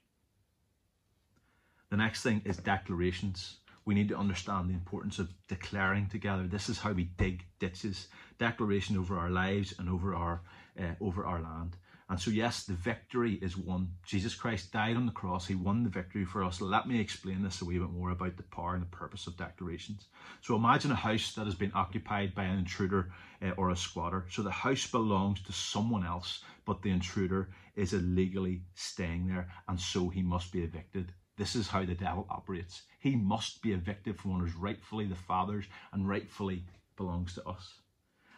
The 1.89 1.97
next 1.97 2.23
thing 2.23 2.41
is 2.45 2.57
declarations 2.57 3.57
we 3.87 3.95
need 3.95 4.09
to 4.09 4.17
understand 4.17 4.69
the 4.69 4.73
importance 4.73 5.17
of 5.17 5.29
declaring 5.47 6.07
together. 6.07 6.45
This 6.45 6.67
is 6.67 6.77
how 6.77 6.91
we 6.91 7.05
dig 7.05 7.45
ditches, 7.57 8.09
declaration 8.37 8.97
over 8.97 9.17
our 9.17 9.29
lives 9.29 9.73
and 9.79 9.87
over 9.87 10.13
our 10.13 10.41
uh, 10.77 10.95
over 10.99 11.25
our 11.25 11.41
land. 11.41 11.77
And 12.09 12.19
so, 12.19 12.31
yes, 12.31 12.63
the 12.63 12.73
victory 12.73 13.33
is 13.41 13.57
won. 13.57 13.89
Jesus 14.05 14.33
Christ 14.33 14.71
died 14.71 14.95
on 14.95 15.05
the 15.05 15.11
cross. 15.11 15.45
He 15.45 15.55
won 15.55 15.83
the 15.83 15.89
victory 15.89 16.23
for 16.23 16.41
us. 16.41 16.61
Let 16.61 16.87
me 16.87 17.01
explain 17.01 17.43
this 17.43 17.61
a 17.61 17.65
wee 17.65 17.79
bit 17.79 17.89
more 17.89 18.11
about 18.11 18.37
the 18.37 18.43
power 18.43 18.75
and 18.75 18.81
the 18.81 18.87
purpose 18.87 19.27
of 19.27 19.35
declarations. 19.35 20.05
So, 20.41 20.55
imagine 20.55 20.91
a 20.91 20.95
house 20.95 21.33
that 21.33 21.45
has 21.45 21.55
been 21.55 21.73
occupied 21.75 22.33
by 22.33 22.45
an 22.45 22.59
intruder 22.59 23.11
uh, 23.41 23.49
or 23.57 23.71
a 23.71 23.75
squatter. 23.75 24.25
So, 24.29 24.41
the 24.41 24.51
house 24.51 24.87
belongs 24.87 25.41
to 25.41 25.51
someone 25.51 26.05
else, 26.05 26.43
but 26.65 26.81
the 26.81 26.91
intruder 26.91 27.49
is 27.75 27.93
illegally 27.93 28.61
staying 28.73 29.27
there, 29.27 29.49
and 29.67 29.79
so 29.79 30.07
he 30.07 30.21
must 30.21 30.51
be 30.51 30.63
evicted. 30.63 31.13
This 31.37 31.55
is 31.55 31.67
how 31.67 31.85
the 31.85 31.93
devil 31.93 32.25
operates. 32.29 32.81
He 32.99 33.15
must 33.15 33.61
be 33.61 33.73
evicted 33.73 34.17
from 34.17 34.39
what 34.39 34.47
is 34.47 34.55
rightfully 34.55 35.05
the 35.05 35.15
Father's 35.15 35.65
and 35.91 36.07
rightfully 36.09 36.65
belongs 36.95 37.35
to 37.35 37.47
us. 37.47 37.81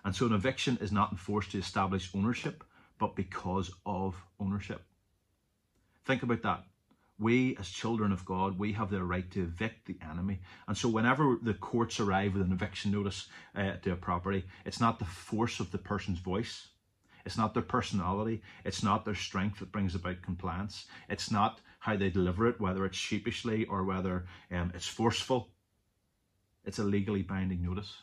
And 0.03 0.13
so 0.13 0.25
an 0.25 0.33
eviction 0.33 0.77
is 0.81 0.91
not 0.91 1.11
enforced 1.11 1.51
to 1.51 1.59
establish 1.59 2.09
ownership, 2.13 2.63
but 2.99 3.15
because 3.15 3.71
of 3.85 4.15
ownership. 4.39 4.83
Think 6.05 6.23
about 6.23 6.43
that. 6.43 6.65
We, 7.17 7.57
as 7.57 7.69
children 7.69 8.11
of 8.11 8.23
God, 8.23 8.57
we 8.57 8.73
have 8.73 8.89
the 8.89 9.03
right 9.03 9.29
to 9.31 9.43
evict 9.43 9.85
the 9.85 9.97
enemy. 10.09 10.39
And 10.67 10.77
so, 10.77 10.87
whenever 10.87 11.37
the 11.41 11.53
courts 11.53 11.99
arrive 11.99 12.33
with 12.33 12.43
an 12.43 12.51
eviction 12.51 12.91
notice 12.91 13.27
uh, 13.55 13.73
to 13.81 13.91
a 13.91 13.95
property, 13.95 14.45
it's 14.65 14.79
not 14.79 14.99
the 14.99 15.05
force 15.05 15.59
of 15.59 15.71
the 15.71 15.77
person's 15.77 16.19
voice, 16.19 16.69
it's 17.25 17.37
not 17.37 17.53
their 17.53 17.63
personality, 17.63 18.41
it's 18.63 18.83
not 18.83 19.03
their 19.03 19.15
strength 19.15 19.59
that 19.59 19.71
brings 19.71 19.95
about 19.95 20.21
compliance, 20.21 20.85
it's 21.09 21.29
not 21.29 21.59
how 21.79 21.97
they 21.97 22.09
deliver 22.09 22.47
it, 22.47 22.59
whether 22.59 22.85
it's 22.85 22.97
sheepishly 22.97 23.65
or 23.65 23.83
whether 23.83 24.25
um, 24.51 24.71
it's 24.73 24.87
forceful. 24.87 25.49
It's 26.65 26.79
a 26.79 26.83
legally 26.83 27.23
binding 27.23 27.63
notice. 27.63 27.93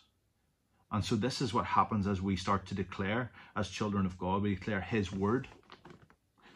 And 0.92 1.04
so 1.04 1.16
this 1.16 1.40
is 1.40 1.52
what 1.52 1.64
happens 1.64 2.06
as 2.06 2.22
we 2.22 2.36
start 2.36 2.66
to 2.66 2.74
declare 2.74 3.30
as 3.56 3.68
children 3.68 4.06
of 4.06 4.18
God. 4.18 4.42
We 4.42 4.54
declare 4.54 4.80
His 4.80 5.12
word. 5.12 5.48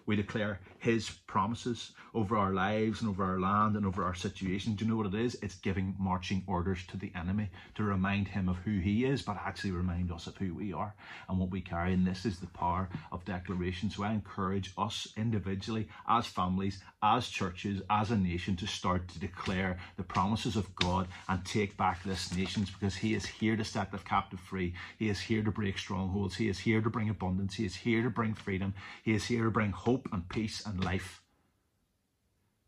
We 0.07 0.17
declare 0.17 0.61
His 0.81 1.11
promises 1.27 1.93
over 2.15 2.39
our 2.39 2.53
lives 2.55 3.03
and 3.03 3.11
over 3.11 3.23
our 3.23 3.39
land 3.39 3.77
and 3.77 3.85
over 3.85 4.03
our 4.03 4.15
situation. 4.15 4.75
Do 4.75 4.85
you 4.85 4.91
know 4.91 4.97
what 4.97 5.13
it 5.13 5.15
is? 5.15 5.37
It's 5.43 5.57
giving 5.57 5.95
marching 5.99 6.43
orders 6.47 6.85
to 6.89 6.97
the 6.97 7.13
enemy 7.15 7.51
to 7.75 7.85
remind 7.85 8.29
him 8.29 8.49
of 8.49 8.57
who 8.57 8.79
he 8.79 9.05
is, 9.05 9.21
but 9.21 9.37
actually 9.37 9.73
remind 9.73 10.11
us 10.11 10.27
of 10.27 10.39
who 10.39 10.55
we 10.55 10.73
are 10.73 10.95
and 11.29 11.39
what 11.39 11.51
we 11.51 11.61
carry. 11.61 11.93
And 11.93 12.07
this 12.07 12.25
is 12.25 12.39
the 12.39 12.47
power 12.47 12.89
of 13.13 13.27
declaration. 13.27 13.91
So 13.91 14.05
I 14.05 14.13
encourage 14.13 14.73
us 14.79 15.07
individually, 15.19 15.87
as 16.09 16.27
families, 16.27 16.83
as 17.03 17.29
churches, 17.29 17.83
as 17.91 18.11
a 18.11 18.17
nation, 18.17 18.57
to 18.57 18.67
start 18.67 19.07
to 19.09 19.19
declare 19.19 19.79
the 19.99 20.03
promises 20.03 20.57
of 20.57 20.75
God 20.77 21.09
and 21.29 21.45
take 21.45 21.77
back 21.77 22.03
this 22.03 22.35
nation 22.35 22.67
because 22.73 22.97
He 22.97 23.15
is 23.15 23.27
here 23.27 23.57
to 23.57 23.65
set 23.65 23.93
the 23.93 23.99
captive 23.99 24.41
free. 24.41 24.73
He 24.99 25.11
is 25.11 25.21
here 25.21 25.43
to 25.43 25.51
break 25.51 25.77
strongholds. 25.77 26.37
He 26.37 26.49
is 26.49 26.59
here 26.59 26.81
to 26.81 26.89
bring 26.89 27.11
abundance. 27.11 27.55
He 27.55 27.67
is 27.67 27.77
here 27.77 28.03
to 28.03 28.11
bring 28.11 28.33
freedom. 28.33 28.73
He 29.03 29.13
is 29.13 29.27
here 29.27 29.45
to 29.45 29.51
bring 29.51 29.73
hope 29.73 30.09
and 30.13 30.27
peace 30.29 30.65
and 30.67 30.70
life. 30.79 31.23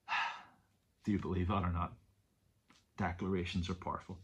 Do 1.04 1.12
you 1.12 1.18
believe 1.18 1.48
that 1.48 1.62
or 1.62 1.72
not? 1.72 1.92
Declarations 2.96 3.68
are 3.70 3.74
powerful. 3.74 4.18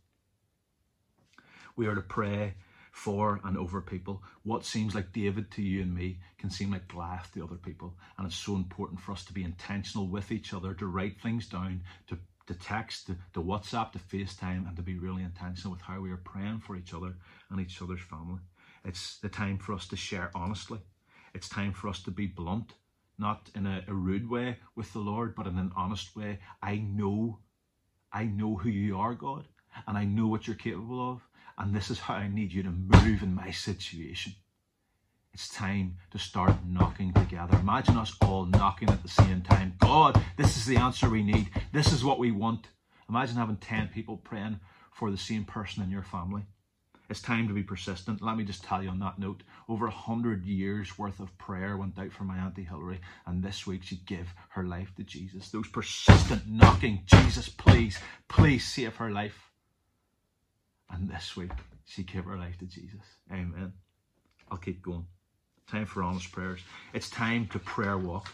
We 1.77 1.87
are 1.87 1.95
to 1.95 2.01
pray 2.01 2.55
for 2.99 3.41
and 3.45 3.57
over 3.57 3.81
people. 3.81 4.23
What 4.43 4.65
seems 4.65 4.95
like 4.95 5.13
David 5.13 5.51
to 5.53 5.63
you 5.63 5.83
and 5.83 5.95
me 5.95 6.19
can 6.39 6.51
seem 6.51 6.73
like 6.73 6.89
Goliath 6.89 7.33
to 7.35 7.45
other 7.45 7.57
people. 7.57 7.95
And 8.17 8.27
it's 8.27 8.37
so 8.37 8.57
important 8.57 9.01
for 9.01 9.13
us 9.13 9.25
to 9.27 9.33
be 9.33 9.45
intentional 9.45 10.09
with 10.09 10.33
each 10.33 10.53
other, 10.53 10.75
to 10.75 10.87
write 10.87 11.21
things 11.21 11.49
down, 11.49 11.83
to, 12.09 12.19
to 12.47 12.55
text, 12.55 13.07
to, 13.07 13.17
to 13.35 13.43
WhatsApp, 13.43 13.93
to 13.93 13.99
FaceTime, 13.99 14.67
and 14.67 14.77
to 14.77 14.83
be 14.83 14.99
really 14.99 15.23
intentional 15.23 15.73
with 15.73 15.83
how 15.83 16.01
we 16.01 16.11
are 16.11 16.17
praying 16.17 16.59
for 16.59 16.77
each 16.77 16.93
other 16.93 17.15
and 17.51 17.61
each 17.61 17.81
other's 17.81 18.01
family. 18.01 18.41
It's 18.85 19.19
the 19.19 19.29
time 19.29 19.59
for 19.59 19.75
us 19.75 19.87
to 19.89 19.97
share 19.97 20.31
honestly. 20.35 20.81
It's 21.35 21.49
time 21.49 21.73
for 21.73 21.89
us 21.89 22.03
to 22.03 22.11
be 22.11 22.27
blunt 22.27 22.73
not 23.19 23.51
in 23.55 23.67
a, 23.67 23.85
a 23.89 23.95
rude 23.95 24.29
way 24.29 24.59
with 24.77 24.93
the 24.93 25.01
Lord, 25.01 25.35
but 25.35 25.47
in 25.47 25.59
an 25.59 25.73
honest 25.77 26.15
way. 26.17 26.39
I 26.63 26.77
know, 26.77 27.39
I 28.13 28.25
know 28.25 28.57
who 28.57 28.69
you 28.69 28.99
are, 28.99 29.15
God, 29.15 29.47
and 29.87 29.99
I 29.99 30.05
know 30.05 30.27
what 30.27 30.47
you're 30.47 30.57
capable 30.57 31.13
of, 31.13 31.21
and 31.59 31.75
this 31.75 31.91
is 31.91 31.99
how 31.99 32.15
I 32.15 32.29
need 32.29 32.53
you 32.53 32.63
to 32.63 32.71
move 32.71 33.23
in 33.23 33.35
my 33.35 33.51
situation. 33.51 34.35
It's 35.35 35.49
time 35.49 35.99
to 36.11 36.19
start 36.19 36.57
knocking 36.67 37.13
together. 37.13 37.59
Imagine 37.59 37.97
us 37.97 38.17
all 38.21 38.47
knocking 38.47 38.91
at 38.91 39.03
the 39.03 39.09
same 39.09 39.43
time. 39.43 39.75
God, 39.79 40.21
this 40.37 40.57
is 40.57 40.67
the 40.67 40.77
answer 40.77 41.09
we 41.09 41.23
need. 41.23 41.51
This 41.73 41.93
is 41.93 42.05
what 42.05 42.19
we 42.19 42.33
want. 42.33 42.67
Imagine 43.09 43.37
having 43.37 43.57
10 43.57 43.89
people 43.89 44.17
praying 44.17 44.59
for 44.93 45.11
the 45.11 45.17
same 45.17 45.45
person 45.45 45.83
in 45.83 45.91
your 45.91 46.03
family. 46.03 46.43
It's 47.09 47.23
time 47.23 47.49
to 47.49 47.55
be 47.55 47.63
persistent. 47.63 48.21
Let 48.21 48.37
me 48.37 48.45
just 48.45 48.63
tell 48.63 48.83
you 48.83 48.91
on 48.91 48.99
that 48.99 49.19
note 49.19 49.43
over 49.67 49.87
a 49.87 49.91
hundred 49.91 50.45
years 50.45 50.99
worth 50.99 51.21
of 51.21 51.37
prayer 51.39 51.77
went 51.77 51.99
out 51.99 52.13
for 52.13 52.25
my 52.25 52.37
Auntie 52.37 52.65
Hilary, 52.65 53.01
and 53.27 53.43
this 53.43 53.67
week 53.67 53.83
she 53.83 53.97
gave 53.97 54.29
her 54.51 54.65
life 54.65 54.95
to 54.97 55.05
Jesus. 55.05 55.49
Those 55.49 55.69
persistent 55.69 56.47
knocking, 56.47 57.03
Jesus, 57.07 57.49
please, 57.49 57.99
please 58.29 58.67
save 58.67 58.97
her 58.97 59.11
life. 59.11 59.51
And 60.91 61.09
this 61.09 61.35
week 61.35 61.53
she 61.87 62.03
gave 62.03 62.25
her 62.25 62.37
life 62.37 62.59
to 62.59 62.67
Jesus. 62.67 63.01
Amen. 63.33 63.73
I'll 64.51 64.59
keep 64.59 64.83
going. 64.83 65.07
Time 65.67 65.87
for 65.87 66.03
honest 66.03 66.31
prayers. 66.31 66.61
It's 66.93 67.09
time 67.09 67.47
to 67.49 67.59
prayer 67.59 67.97
walk 67.97 68.31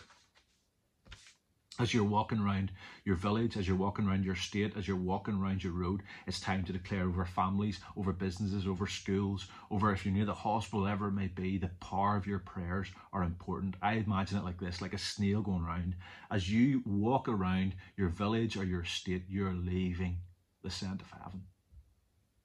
as 1.81 1.93
you're 1.93 2.05
walking 2.05 2.39
around 2.39 2.71
your 3.05 3.17
village, 3.17 3.57
as 3.57 3.67
you're 3.67 3.77
walking 3.77 4.07
around 4.07 4.25
your 4.25 4.37
state, 4.37 4.77
as 4.77 4.87
you're 4.87 4.97
walking 4.97 5.35
around 5.35 5.65
your 5.65 5.73
road, 5.73 6.03
it's 6.27 6.39
time 6.39 6.63
to 6.65 6.73
declare 6.73 7.05
over 7.05 7.25
families, 7.25 7.81
over 7.97 8.13
businesses, 8.13 8.67
over 8.67 8.87
schools, 8.87 9.49
over 9.71 9.93
if 9.93 10.05
you're 10.05 10.15
near 10.15 10.25
the 10.25 10.33
hospital, 10.35 10.83
whatever 10.83 11.09
it 11.09 11.13
may 11.13 11.27
be, 11.27 11.59
the 11.59 11.71
power 11.81 12.17
of 12.17 12.27
your 12.27 12.39
prayers 12.39 12.89
are 13.13 13.25
important. 13.25 13.75
I 13.83 13.95
imagine 13.95 14.39
it 14.39 14.45
like 14.45 14.61
this, 14.61 14.81
like 14.81 14.95
a 14.95 14.99
snail 14.99 15.43
going 15.43 15.65
around. 15.65 15.97
As 16.31 16.51
you 16.51 16.83
walk 16.87 17.29
around 17.29 17.75
your 17.97 18.09
village 18.09 18.57
or 18.57 18.65
your 18.65 18.85
state, 18.85 19.25
you're 19.29 19.55
leaving 19.55 20.19
the 20.63 20.71
scent 20.71 21.03
of 21.03 21.11
heaven. 21.11 21.43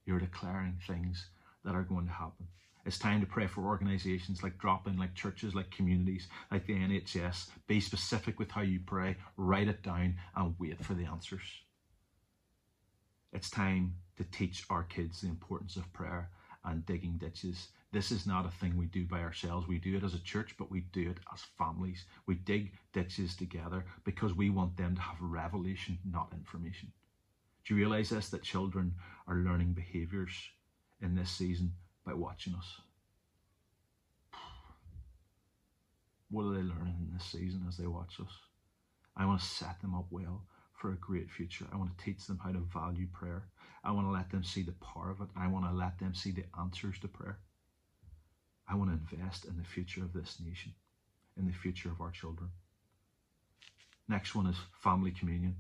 You're 0.06 0.20
declaring 0.20 0.80
things 0.88 1.30
that 1.64 1.76
are 1.76 1.84
going 1.84 2.08
to 2.08 2.14
happen. 2.14 2.48
It's 2.86 2.98
time 2.98 3.20
to 3.20 3.28
pray 3.28 3.46
for 3.46 3.66
organizations 3.66 4.42
like 4.42 4.58
Drop 4.58 4.88
In, 4.88 4.98
like 4.98 5.14
churches, 5.14 5.54
like 5.54 5.70
communities, 5.70 6.28
like 6.52 6.66
the 6.66 6.76
NHS. 6.76 7.50
Be 7.68 7.82
specific 7.82 8.40
with 8.40 8.52
how 8.52 8.62
you 8.62 8.80
pray, 8.80 9.18
write 9.38 9.68
it 9.68 9.84
down, 9.84 10.16
and 10.36 10.56
wait 10.60 10.84
for 10.84 10.94
the 10.94 11.06
answers. 11.06 11.42
It's 13.34 13.50
time 13.50 13.96
to 14.18 14.24
teach 14.24 14.66
our 14.70 14.84
kids 14.84 15.22
the 15.22 15.28
importance 15.28 15.76
of 15.76 15.92
prayer 15.94 16.30
and 16.64 16.86
digging 16.86 17.18
ditches. 17.18 17.68
This 17.92 18.12
is 18.12 18.26
not 18.26 18.46
a 18.46 18.52
thing 18.52 18.78
we 18.78 18.86
do 18.86 19.06
by 19.06 19.22
ourselves. 19.22 19.68
We 19.68 19.78
do 19.78 19.98
it 19.98 20.04
as 20.04 20.14
a 20.14 20.24
church, 20.24 20.56
but 20.58 20.72
we 20.72 20.82
do 20.92 21.10
it 21.10 21.20
as 21.34 21.46
families. 21.58 22.06
We 22.28 22.36
dig 22.36 22.72
ditches 22.94 23.36
together 23.36 23.86
because 24.04 24.34
we 24.34 24.50
want 24.50 24.78
them 24.78 24.96
to 24.96 25.02
have 25.02 25.20
revelation, 25.20 26.00
not 26.06 26.34
information. 26.34 26.92
Do 27.66 27.74
you 27.74 27.80
realize 27.80 28.10
this? 28.10 28.30
That 28.30 28.42
children 28.42 28.96
are 29.28 29.36
learning 29.36 29.74
behaviors 29.74 30.34
in 31.02 31.14
this 31.14 31.30
season 31.30 31.74
by 32.10 32.16
watching 32.16 32.56
us. 32.56 32.66
What 36.32 36.44
are 36.44 36.54
they 36.54 36.64
learning 36.64 36.96
in 37.00 37.10
this 37.14 37.26
season 37.26 37.66
as 37.68 37.78
they 37.78 37.86
watch 37.86 38.20
us? 38.20 38.32
I 39.16 39.26
want 39.26 39.42
to 39.42 39.46
set 39.46 39.80
them 39.82 39.94
up 39.94 40.08
well 40.10 40.44
for 40.74 40.92
a 40.92 40.96
great 40.96 41.30
future. 41.30 41.66
I 41.72 41.78
want 41.78 41.96
to 41.96 42.04
teach 42.04 42.26
them 42.26 42.40
how 42.44 42.52
to 42.52 42.60
value 42.74 43.08
prayer. 43.14 43.44
I 43.84 43.92
want 43.92 44.08
to 44.08 44.12
let 44.12 44.32
them 44.32 44.44
see 44.44 44.64
the 44.64 44.74
power 44.74 45.12
of 45.12 45.22
it. 45.22 45.28
I 45.36 45.48
want 45.48 45.66
to 45.66 45.72
let 45.72 46.00
them 46.00 46.16
see 46.16 46.32
the 46.32 46.46
answers 46.60 46.98
to 47.02 47.08
prayer. 47.08 47.38
I 48.68 48.76
want 48.76 48.90
to 48.90 49.16
invest 49.16 49.46
in 49.46 49.58
the 49.58 49.64
future 49.64 50.04
of 50.04 50.14
this 50.14 50.38
nation, 50.44 50.72
in 51.38 51.46
the 51.46 51.54
future 51.54 51.90
of 51.90 52.02
our 52.02 52.12
children. 52.12 52.50
Next 54.08 54.34
one 54.34 54.48
is 54.48 54.58
family 54.82 55.12
communion. 55.12 55.56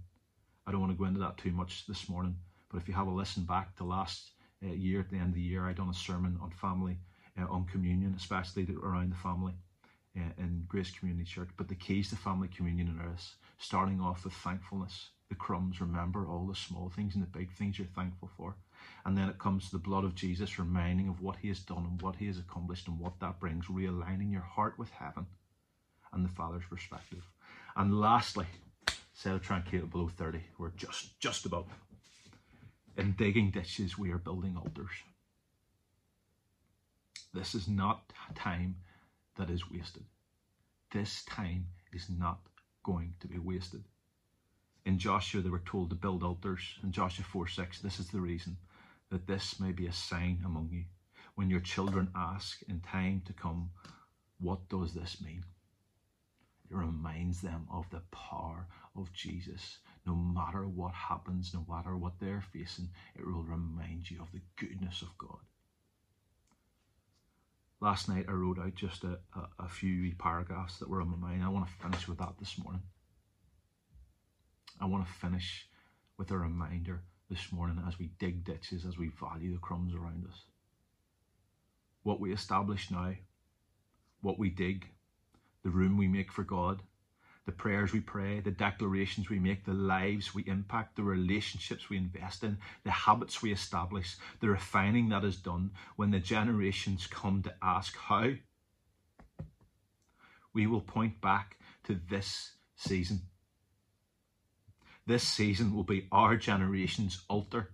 I 0.65 0.71
don't 0.71 0.81
want 0.81 0.93
to 0.93 0.97
go 0.97 1.05
into 1.05 1.19
that 1.19 1.37
too 1.37 1.51
much 1.51 1.85
this 1.87 2.09
morning, 2.09 2.35
but 2.71 2.77
if 2.77 2.87
you 2.87 2.93
have 2.93 3.07
a 3.07 3.11
listen 3.11 3.43
back 3.43 3.75
to 3.77 3.83
last 3.83 4.31
uh, 4.63 4.73
year, 4.73 4.99
at 4.99 5.09
the 5.09 5.17
end 5.17 5.29
of 5.29 5.35
the 5.35 5.41
year, 5.41 5.65
I 5.65 5.73
done 5.73 5.89
a 5.89 5.93
sermon 5.93 6.37
on 6.41 6.51
family, 6.51 6.97
uh, 7.39 7.45
on 7.49 7.65
communion, 7.65 8.13
especially 8.15 8.67
around 8.83 9.11
the 9.11 9.17
family 9.17 9.53
uh, 10.17 10.31
in 10.37 10.65
Grace 10.67 10.91
Community 10.91 11.25
Church. 11.25 11.49
But 11.57 11.67
the 11.67 11.75
keys 11.75 12.09
to 12.09 12.15
family 12.15 12.49
communion 12.49 12.99
are 13.01 13.11
this 13.11 13.35
starting 13.57 14.01
off 14.01 14.23
with 14.23 14.33
thankfulness, 14.33 15.09
the 15.29 15.35
crumbs, 15.35 15.81
remember 15.81 16.27
all 16.27 16.47
the 16.47 16.55
small 16.55 16.89
things 16.89 17.15
and 17.15 17.23
the 17.23 17.37
big 17.37 17.51
things 17.51 17.77
you're 17.77 17.87
thankful 17.87 18.29
for. 18.35 18.55
And 19.05 19.17
then 19.17 19.29
it 19.29 19.39
comes 19.39 19.65
to 19.65 19.71
the 19.71 19.77
blood 19.77 20.03
of 20.03 20.15
Jesus, 20.15 20.59
reminding 20.59 21.09
of 21.09 21.21
what 21.21 21.37
he 21.37 21.49
has 21.49 21.59
done 21.59 21.85
and 21.89 22.01
what 22.01 22.15
he 22.15 22.27
has 22.27 22.37
accomplished 22.37 22.87
and 22.87 22.99
what 22.99 23.19
that 23.19 23.39
brings, 23.39 23.65
realigning 23.65 24.31
your 24.31 24.41
heart 24.41 24.77
with 24.77 24.89
heaven 24.91 25.25
and 26.13 26.25
the 26.25 26.29
Father's 26.29 26.63
perspective. 26.69 27.23
And 27.75 27.99
lastly, 27.99 28.45
set 29.13 29.35
of 29.35 29.41
tranquility 29.41 29.89
below 29.89 30.07
30. 30.07 30.41
We're 30.57 30.69
just 30.71 31.19
just 31.19 31.45
about. 31.45 31.67
In 32.99 33.13
digging 33.13 33.51
ditches, 33.51 33.97
we 33.97 34.11
are 34.11 34.17
building 34.17 34.57
altars. 34.57 34.91
This 37.33 37.55
is 37.55 37.67
not 37.69 38.11
time 38.35 38.75
that 39.37 39.49
is 39.49 39.71
wasted. 39.71 40.03
This 40.91 41.23
time 41.23 41.67
is 41.93 42.09
not 42.09 42.41
going 42.83 43.13
to 43.21 43.27
be 43.27 43.39
wasted. 43.39 43.85
In 44.85 44.99
Joshua, 44.99 45.41
they 45.41 45.49
were 45.49 45.63
told 45.65 45.91
to 45.91 45.95
build 45.95 46.23
altars. 46.23 46.61
In 46.83 46.91
Joshua 46.91 47.23
4 47.23 47.47
6, 47.47 47.79
this 47.81 47.99
is 48.01 48.09
the 48.09 48.19
reason 48.19 48.57
that 49.11 49.27
this 49.27 49.61
may 49.61 49.71
be 49.71 49.87
a 49.87 49.93
sign 49.93 50.43
among 50.45 50.69
you. 50.69 50.83
When 51.35 51.49
your 51.49 51.61
children 51.61 52.09
ask 52.15 52.61
in 52.67 52.81
time 52.81 53.21
to 53.27 53.33
come, 53.33 53.71
What 54.41 54.67
does 54.67 54.93
this 54.93 55.21
mean? 55.21 55.45
It 56.69 56.75
reminds 56.75 57.41
them 57.41 57.67
of 57.71 57.89
the 57.91 58.01
power 58.11 58.67
of 58.95 59.13
Jesus. 59.13 59.77
No 60.05 60.15
matter 60.15 60.67
what 60.67 60.93
happens, 60.93 61.53
no 61.53 61.65
matter 61.69 61.95
what 61.95 62.13
they're 62.19 62.43
facing, 62.53 62.89
it 63.15 63.25
will 63.25 63.43
remind 63.43 64.09
you 64.09 64.21
of 64.21 64.31
the 64.31 64.41
goodness 64.55 65.01
of 65.01 65.17
God. 65.17 65.39
Last 67.81 68.09
night 68.09 68.25
I 68.27 68.31
wrote 68.33 68.59
out 68.59 68.75
just 68.75 69.03
a, 69.03 69.19
a, 69.35 69.65
a 69.65 69.69
few 69.69 70.13
paragraphs 70.15 70.79
that 70.79 70.89
were 70.89 71.01
on 71.01 71.11
my 71.11 71.29
mind. 71.29 71.43
I 71.43 71.49
want 71.49 71.67
to 71.67 71.83
finish 71.83 72.07
with 72.07 72.17
that 72.17 72.33
this 72.39 72.57
morning. 72.57 72.81
I 74.81 74.85
want 74.85 75.05
to 75.05 75.13
finish 75.13 75.67
with 76.17 76.31
a 76.31 76.37
reminder 76.37 77.01
this 77.29 77.51
morning 77.51 77.81
as 77.87 77.99
we 77.99 78.09
dig 78.19 78.43
ditches, 78.43 78.85
as 78.85 78.97
we 78.97 79.09
value 79.09 79.53
the 79.53 79.59
crumbs 79.59 79.93
around 79.93 80.25
us. 80.27 80.41
What 82.03 82.19
we 82.19 82.33
establish 82.33 82.89
now, 82.89 83.13
what 84.21 84.39
we 84.39 84.49
dig, 84.49 84.87
the 85.63 85.69
room 85.69 85.97
we 85.97 86.07
make 86.07 86.31
for 86.31 86.43
God, 86.43 86.81
the 87.49 87.55
prayers 87.55 87.91
we 87.91 87.99
pray, 87.99 88.39
the 88.39 88.51
declarations 88.51 89.27
we 89.27 89.39
make, 89.39 89.65
the 89.65 89.73
lives 89.73 90.35
we 90.35 90.43
impact, 90.45 90.95
the 90.95 91.01
relationships 91.01 91.89
we 91.89 91.97
invest 91.97 92.43
in, 92.43 92.55
the 92.83 92.91
habits 92.91 93.41
we 93.41 93.51
establish, 93.51 94.17
the 94.39 94.47
refining 94.47 95.09
that 95.09 95.23
is 95.23 95.37
done 95.37 95.71
when 95.95 96.11
the 96.11 96.19
generations 96.19 97.07
come 97.07 97.41
to 97.41 97.51
ask 97.59 97.97
how, 97.97 98.29
we 100.53 100.67
will 100.67 100.81
point 100.81 101.19
back 101.21 101.57
to 101.83 101.99
this 102.07 102.51
season. 102.75 103.21
This 105.07 105.23
season 105.23 105.75
will 105.75 105.83
be 105.83 106.07
our 106.11 106.35
generation's 106.35 107.25
altar 107.27 107.71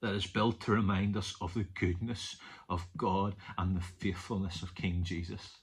that 0.00 0.14
is 0.14 0.26
built 0.26 0.60
to 0.62 0.72
remind 0.72 1.16
us 1.16 1.36
of 1.40 1.54
the 1.54 1.66
goodness 1.78 2.34
of 2.68 2.84
God 2.96 3.36
and 3.56 3.76
the 3.76 3.84
faithfulness 4.00 4.60
of 4.60 4.74
King 4.74 5.04
Jesus. 5.04 5.60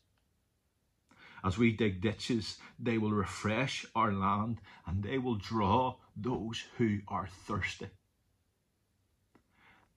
As 1.44 1.58
we 1.58 1.72
dig 1.72 2.02
ditches, 2.02 2.58
they 2.80 2.98
will 2.98 3.12
refresh 3.12 3.86
our 3.96 4.12
land 4.12 4.60
and 4.86 5.04
they 5.04 5.18
will 5.18 5.36
draw 5.36 5.98
those 6.16 6.64
who 6.78 7.00
are 7.08 7.28
thirsty. 7.28 7.90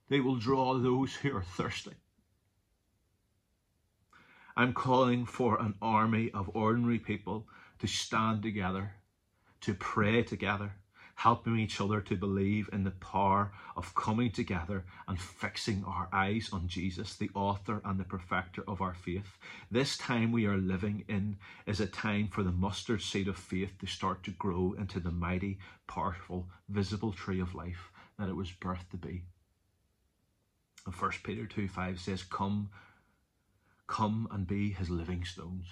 They 0.09 0.21
will 0.21 0.37
draw 0.37 0.79
those 0.79 1.15
who 1.15 1.37
are 1.37 1.43
thirsty. 1.43 1.95
I'm 4.57 4.73
calling 4.73 5.25
for 5.25 5.61
an 5.61 5.75
army 5.81 6.31
of 6.33 6.51
ordinary 6.55 6.99
people 6.99 7.49
to 7.79 7.87
stand 7.87 8.43
together, 8.43 8.93
to 9.63 9.75
pray 9.75 10.23
together, 10.23 10.75
helping 11.21 11.59
each 11.59 11.83
other 11.83 12.01
to 12.01 12.17
believe 12.17 12.71
in 12.73 12.83
the 12.83 12.91
power 12.93 13.53
of 13.77 13.95
coming 13.95 14.31
together 14.31 14.83
and 15.07 15.21
fixing 15.21 15.85
our 15.85 16.09
eyes 16.15 16.49
on 16.51 16.67
Jesus, 16.67 17.17
the 17.17 17.29
author 17.35 17.83
and 17.85 18.01
the 18.01 18.05
perfecter 18.05 18.65
of 18.67 18.81
our 18.81 18.95
faith. 18.95 19.37
This 19.71 19.99
time 19.99 20.33
we 20.33 20.47
are 20.47 20.57
living 20.57 21.05
in 21.09 21.37
is 21.67 21.79
a 21.79 21.87
time 21.87 22.29
for 22.29 22.43
the 22.43 22.51
mustard 22.51 23.03
seed 23.03 23.29
of 23.29 23.37
faith 23.37 23.77
to 23.81 23.87
start 23.87 24.23
to 24.23 24.31
grow 24.31 24.75
into 24.79 24.99
the 24.99 25.11
mighty, 25.11 25.59
powerful, 25.87 26.49
visible 26.71 27.13
tree 27.13 27.41
of 27.41 27.55
life 27.55 27.93
that 28.19 28.31
it 28.31 28.37
was 28.37 28.51
birthed 28.51 28.89
to 28.93 28.97
be. 28.97 29.25
And 30.87 30.95
1 30.95 31.11
Peter 31.23 31.45
2 31.45 31.69
5 31.69 32.01
says, 32.01 32.23
Come, 32.23 32.71
come 33.87 34.27
and 34.31 34.47
be 34.47 34.73
his 34.73 34.89
living 34.89 35.27
stones, 35.27 35.67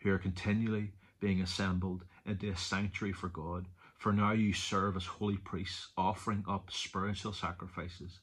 who 0.00 0.12
are 0.12 0.18
continually 0.18 0.92
being 1.20 1.40
assembled 1.40 2.04
into 2.24 2.50
a 2.50 2.56
sanctuary 2.56 3.12
for 3.12 3.28
God. 3.28 3.66
For 3.98 4.12
now 4.12 4.32
you 4.32 4.52
serve 4.52 4.96
as 4.96 5.06
holy 5.06 5.38
priests, 5.38 5.88
offering 5.96 6.44
up 6.48 6.70
spiritual 6.70 7.32
sacrifices 7.32 8.20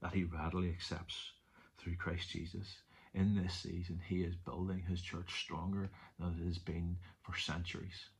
that 0.00 0.14
he 0.14 0.24
readily 0.24 0.70
accepts 0.70 1.32
through 1.78 1.96
Christ 1.96 2.30
Jesus. 2.30 2.78
In 3.14 3.34
this 3.34 3.54
season, 3.54 4.00
he 4.06 4.22
is 4.22 4.36
building 4.36 4.84
his 4.88 5.00
church 5.00 5.40
stronger 5.40 5.90
than 6.18 6.38
it 6.40 6.44
has 6.44 6.58
been 6.58 6.98
for 7.22 7.36
centuries. 7.36 8.10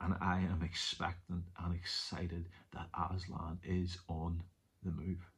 And 0.00 0.14
I 0.20 0.38
am 0.40 0.62
expectant 0.62 1.44
and 1.58 1.74
excited 1.74 2.48
that 2.72 2.88
Aslan 2.94 3.60
is 3.62 3.98
on 4.08 4.42
the 4.82 4.90
move. 4.90 5.30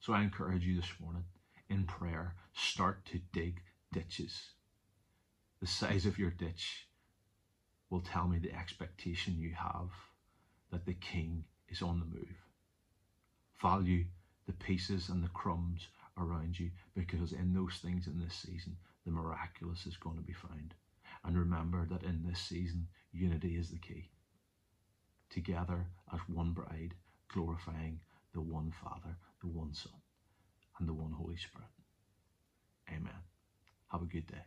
So 0.00 0.12
I 0.12 0.22
encourage 0.22 0.66
you 0.66 0.76
this 0.76 0.92
morning 1.00 1.24
in 1.68 1.84
prayer, 1.84 2.34
start 2.52 3.04
to 3.06 3.20
dig 3.32 3.62
ditches. 3.92 4.50
The 5.64 5.70
size 5.70 6.04
of 6.04 6.18
your 6.18 6.28
ditch 6.28 6.88
will 7.88 8.02
tell 8.02 8.28
me 8.28 8.38
the 8.38 8.54
expectation 8.54 9.38
you 9.38 9.54
have 9.54 9.88
that 10.70 10.84
the 10.84 10.92
king 10.92 11.44
is 11.70 11.80
on 11.80 12.00
the 12.00 12.04
move. 12.04 12.36
Value 13.62 14.04
the 14.46 14.52
pieces 14.52 15.08
and 15.08 15.24
the 15.24 15.28
crumbs 15.28 15.88
around 16.18 16.60
you 16.60 16.70
because 16.94 17.32
in 17.32 17.54
those 17.54 17.78
things 17.80 18.06
in 18.06 18.20
this 18.20 18.34
season, 18.34 18.76
the 19.06 19.10
miraculous 19.10 19.86
is 19.86 19.96
going 19.96 20.16
to 20.16 20.22
be 20.22 20.34
found. 20.34 20.74
And 21.24 21.38
remember 21.38 21.86
that 21.86 22.02
in 22.02 22.22
this 22.28 22.40
season, 22.40 22.86
unity 23.10 23.56
is 23.56 23.70
the 23.70 23.78
key. 23.78 24.10
Together 25.30 25.86
as 26.12 26.20
one 26.28 26.52
bride, 26.52 26.92
glorifying 27.32 28.00
the 28.34 28.42
one 28.42 28.70
Father, 28.82 29.16
the 29.40 29.48
one 29.48 29.72
Son, 29.72 29.94
and 30.78 30.86
the 30.86 30.92
one 30.92 31.12
Holy 31.12 31.38
Spirit. 31.38 31.70
Amen. 32.90 33.22
Have 33.90 34.02
a 34.02 34.04
good 34.04 34.26
day. 34.26 34.44